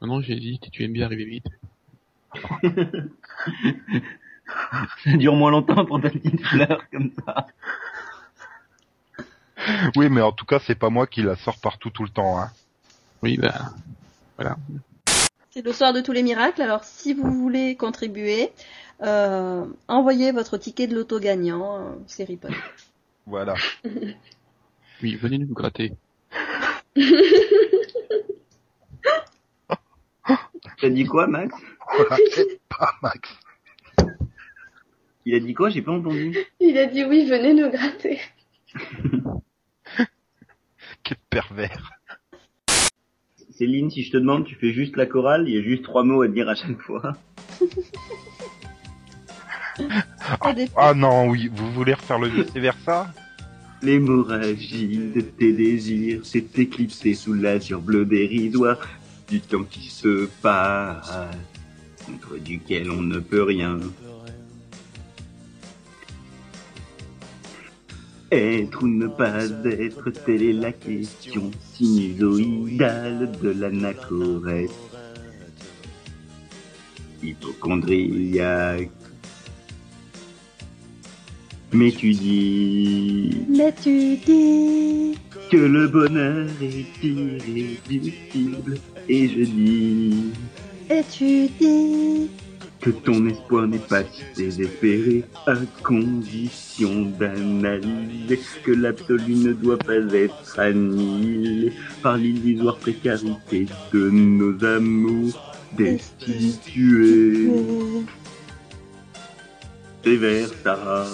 [0.00, 1.46] Non, non, j'ai dit, tu aimes bien arriver vite.
[5.04, 7.46] Ça dure moins longtemps pour ta petite fleur, comme ça.
[9.96, 12.38] Oui, mais en tout cas, c'est pas moi qui la sors partout tout le temps.
[12.40, 12.50] Hein.
[13.22, 13.72] Oui, bah,
[14.36, 14.56] voilà.
[15.50, 18.52] C'est le soir de tous les miracles, alors si vous voulez contribuer,
[19.02, 22.52] euh, envoyez votre ticket de loto gagnant, euh, série Pod.
[23.26, 23.54] Voilà.
[25.02, 25.92] Oui, venez nous gratter.
[30.80, 31.54] T'as dit quoi, Max?
[32.68, 33.30] Pas Max?
[35.26, 35.70] Il a dit quoi?
[35.70, 36.36] J'ai pas entendu.
[36.60, 38.20] Il a dit oui, venez nous gratter.
[41.02, 41.90] Quel pervers.
[43.50, 46.04] Céline, si je te demande, tu fais juste la chorale, il y a juste trois
[46.04, 47.16] mots à dire à chaque fois.
[50.54, 50.72] Dépend.
[50.76, 53.12] Ah non, oui, vous voulez refaire le vice-versa?
[53.82, 58.78] L'hémorragie de tes désirs s'est éclipsée sous l'azur bleu dérisoire
[59.26, 61.12] du temps qui se passe,
[62.04, 63.78] contre duquel on ne peut rien.
[68.30, 74.70] Être ou ne pas être, telle est la question sinusoïdale de l'anachorète.
[77.22, 78.99] Hypochondriaque.
[81.72, 83.46] Mais tu dis...
[83.48, 85.16] Mais tu dis
[85.50, 88.78] que le bonheur est irréductible.
[89.08, 90.32] Et je dis
[90.90, 92.30] Et tu dis
[92.80, 99.96] que ton espoir n'est pas si désespéré, à condition d'analyser que l'absolu ne doit pas
[99.96, 101.72] être annihilé
[102.02, 107.50] par l'illusoire précarité de nos amours destitués.
[110.04, 111.06] Vers ça.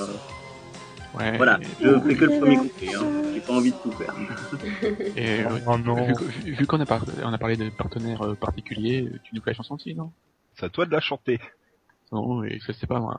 [1.16, 1.36] Ouais.
[1.38, 3.22] Voilà, je fais que le premier couplet, hein.
[3.32, 4.14] j'ai pas envie de tout faire.
[5.16, 8.22] Et, Oh non, vu, que- vu- vu qu'on a, par- on a parlé de partenaires
[8.22, 10.12] euh, particuliers, tu nous fais la chanson aussi, non?
[10.54, 11.38] C'est à toi de la chanter.
[12.12, 13.18] Non, et je sais pas moi.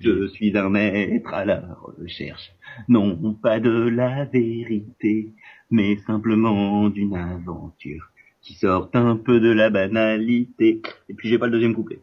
[0.00, 1.62] Je suis un être à la
[1.98, 2.52] recherche,
[2.88, 5.32] non pas de la vérité,
[5.70, 10.80] mais simplement d'une aventure qui sort un peu de la banalité.
[11.10, 12.00] Et puis j'ai pas le deuxième couplet.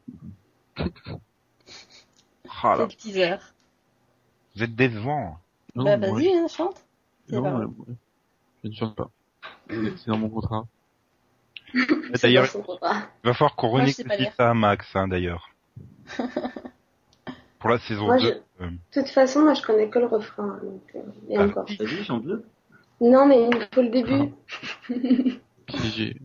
[0.78, 0.86] Ah
[2.62, 3.36] c'est là, le teaser.
[4.58, 5.38] Vous êtes décevant.
[5.76, 6.84] Non, bah vas-y, hein, chante.
[7.30, 7.68] non, pas euh,
[8.64, 9.10] je ne chante pas.
[9.70, 10.66] C'est dans mon contrat.
[12.22, 13.94] D'ailleurs, il va falloir qu'on lire.
[14.36, 15.50] ça à Max, hein, d'ailleurs.
[17.60, 18.24] Pour la saison Moi, 2.
[18.60, 20.60] je- euh, De toute façon, moi, je connais que le refrain.
[20.64, 21.44] Donc, euh, et Ah.
[21.46, 21.66] encore.
[21.66, 22.46] Vas-y, chante-le.
[23.02, 24.32] Non, mais il faut le début.
[25.66, 26.18] Piégé.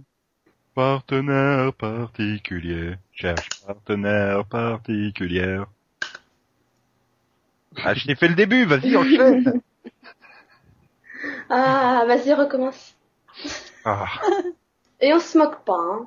[0.75, 5.67] Partenaire particulier, cherche partenaire particulière.
[7.77, 9.61] Ah, je t'ai fait le début, vas-y, enchaîne
[11.51, 12.95] Ah, vas-y, recommence.
[13.85, 14.07] ah.
[15.01, 16.07] Et on se moque pas, hein.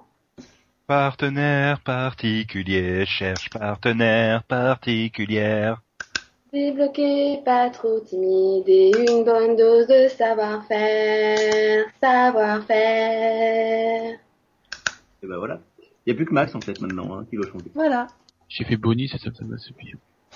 [0.88, 5.82] Partenaire particulier, cherche partenaire particulière.
[6.54, 14.20] Débloqué, pas trop timide et une bonne dose de savoir-faire, savoir-faire.
[15.24, 15.60] Et ben voilà.
[16.06, 17.72] Il y a plus que Max en fait maintenant hein, qui doit chanter.
[17.74, 18.08] Voilà.
[18.48, 19.94] J'ai fait Bonnie, ça, ça, ça m'a suffi.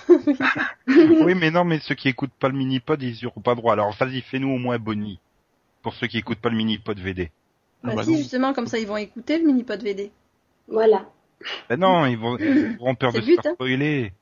[0.87, 3.73] oui, mais non, mais ceux qui écoutent pas le mini-pod, ils y auront pas droit.
[3.73, 5.19] Alors, vas-y, fais-nous au moins Bonnie.
[5.81, 7.31] Pour ceux qui écoutent pas le mini-pod VD.
[7.83, 8.17] Ah Bah, bah si, non.
[8.17, 10.11] justement, comme ça, ils vont écouter le mini-pod VD.
[10.67, 11.05] Voilà.
[11.69, 13.53] Ben non, ils vont, ils auront peur de se faire hein.
[13.53, 14.13] spoiler.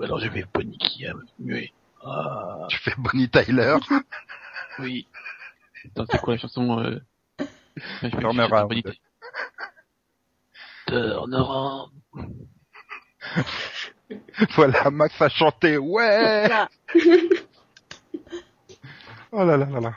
[0.00, 1.72] Alors je vais Bonnie qui a mué.
[2.04, 3.76] Ah, Tu fais Bonnie Tyler.
[4.78, 5.06] oui.
[5.86, 6.98] Attends, c'est quoi la chanson euh...
[7.38, 7.44] je
[8.00, 8.72] fais- je Turnaround.
[14.56, 16.48] Voilà, Max a chanté, ouais.
[19.36, 19.92] Oh là là là là.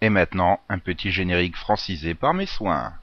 [0.00, 2.94] Et maintenant, un petit générique francisé par mes soins.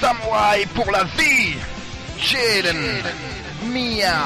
[0.00, 1.56] Samouraï pour la vie
[2.18, 3.02] Jaden,
[3.66, 4.16] Mia,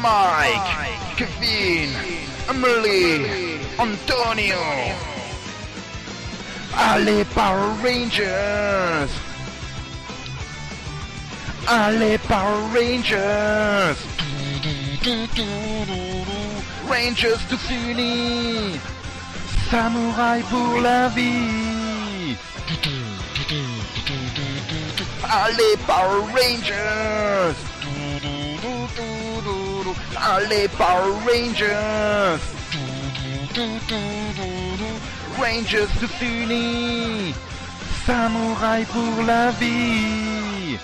[0.00, 1.90] Mike, Kevin,
[2.48, 5.15] Emily, Antonio.
[6.78, 9.10] Allez Power Rangers.
[11.66, 13.96] Allez Power Rangers.
[16.88, 18.78] Rangers tous unis
[19.70, 22.36] Samouraï pour la vie.
[25.24, 27.56] Allez Power Rangers.
[30.16, 32.40] Allez Power Rangers
[35.38, 37.34] Rangers tous unis
[38.06, 40.78] Samouraï pour la vie